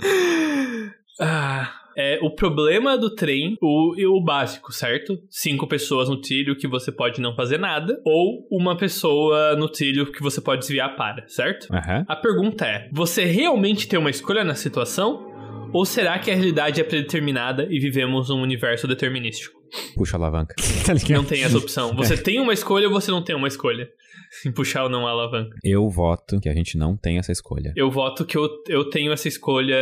[1.21, 5.18] ah, é o problema do trem, o, o básico, certo?
[5.30, 10.11] Cinco pessoas no trilho que você pode não fazer nada, ou uma pessoa no trilho
[10.11, 11.68] que você pode desviar para, certo?
[11.72, 12.05] Uhum.
[12.07, 15.32] A pergunta é: você realmente tem uma escolha na situação?
[15.72, 19.54] Ou será que a realidade é predeterminada e vivemos um universo determinístico?
[19.95, 20.55] Puxa a alavanca.
[20.85, 21.95] Tá não tem essa opção.
[21.97, 23.89] Você tem uma escolha ou você não tem uma escolha?
[24.45, 25.57] Em puxar ou não a alavanca.
[25.62, 27.73] Eu voto que a gente não tem essa escolha.
[27.77, 29.77] Eu voto que eu, eu tenho essa escolha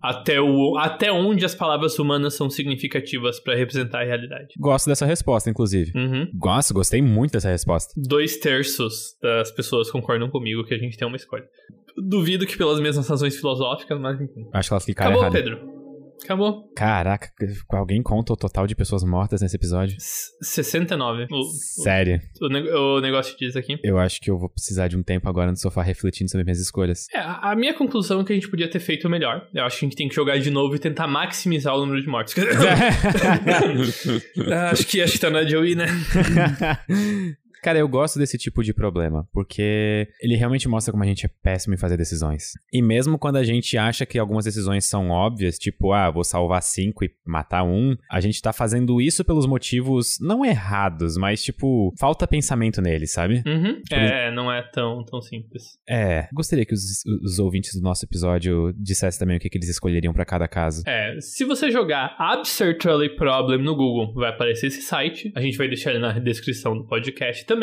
[0.00, 4.54] até, o, até onde as palavras humanas são significativas para representar a realidade.
[4.58, 5.92] Gosto dessa resposta, inclusive.
[5.94, 6.30] Uhum.
[6.34, 7.92] Gosto, gostei muito dessa resposta.
[7.96, 11.44] Dois terços das pessoas concordam comigo que a gente tem uma escolha.
[11.96, 14.48] Duvido que pelas mesmas razões filosóficas, mas enfim.
[14.52, 15.32] Acho que elas ficaram Acabou, errado.
[15.32, 15.75] Pedro.
[16.26, 16.68] Acabou.
[16.74, 17.30] Caraca,
[17.70, 19.96] alguém conta o total de pessoas mortas nesse episódio?
[20.40, 21.28] 69.
[21.30, 21.44] O,
[21.84, 22.20] Sério?
[22.40, 23.78] O, o, o, negócio diz aqui.
[23.80, 26.58] Eu acho que eu vou precisar de um tempo agora no sofá refletindo sobre minhas
[26.58, 27.06] escolhas.
[27.14, 29.46] É, a minha conclusão é que a gente podia ter feito melhor.
[29.54, 32.02] Eu acho que a gente tem que jogar de novo e tentar maximizar o número
[32.02, 32.34] de mortes.
[34.72, 35.86] acho, que, acho que tá na Joey, né?
[37.66, 41.30] Cara, eu gosto desse tipo de problema, porque ele realmente mostra como a gente é
[41.42, 42.52] péssimo em fazer decisões.
[42.72, 46.62] E mesmo quando a gente acha que algumas decisões são óbvias, tipo, ah, vou salvar
[46.62, 51.92] cinco e matar um, a gente tá fazendo isso pelos motivos não errados, mas tipo,
[51.98, 53.42] falta pensamento neles, sabe?
[53.44, 53.82] Uhum.
[53.90, 55.76] É, não é tão, tão simples.
[55.88, 59.70] É, gostaria que os, os ouvintes do nosso episódio dissessem também o que, que eles
[59.70, 60.84] escolheriam para cada caso.
[60.86, 65.32] É, se você jogar Absurdly Problem no Google, vai aparecer esse site.
[65.34, 67.55] A gente vai deixar ele na descrição do podcast também.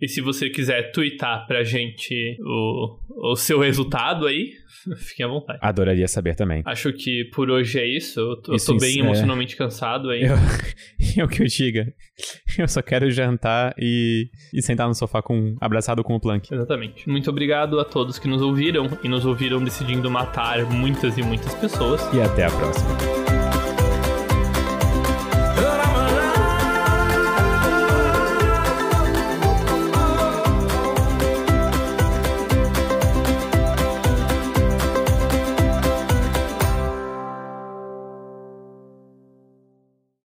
[0.00, 4.52] E se você quiser twittar pra gente o, o seu resultado aí,
[4.96, 5.58] fique à vontade.
[5.60, 6.62] Adoraria saber também.
[6.64, 8.18] Acho que por hoje é isso.
[8.18, 9.00] Eu tô, isso, eu tô bem é...
[9.00, 10.22] emocionalmente cansado aí.
[10.22, 10.36] Eu,
[11.24, 11.92] eu que eu diga.
[12.58, 16.52] Eu só quero jantar e, e sentar no sofá com abraçado com o Plank.
[16.52, 17.06] Exatamente.
[17.06, 21.54] Muito obrigado a todos que nos ouviram e nos ouviram decidindo matar muitas e muitas
[21.54, 22.00] pessoas.
[22.14, 23.39] E até a próxima.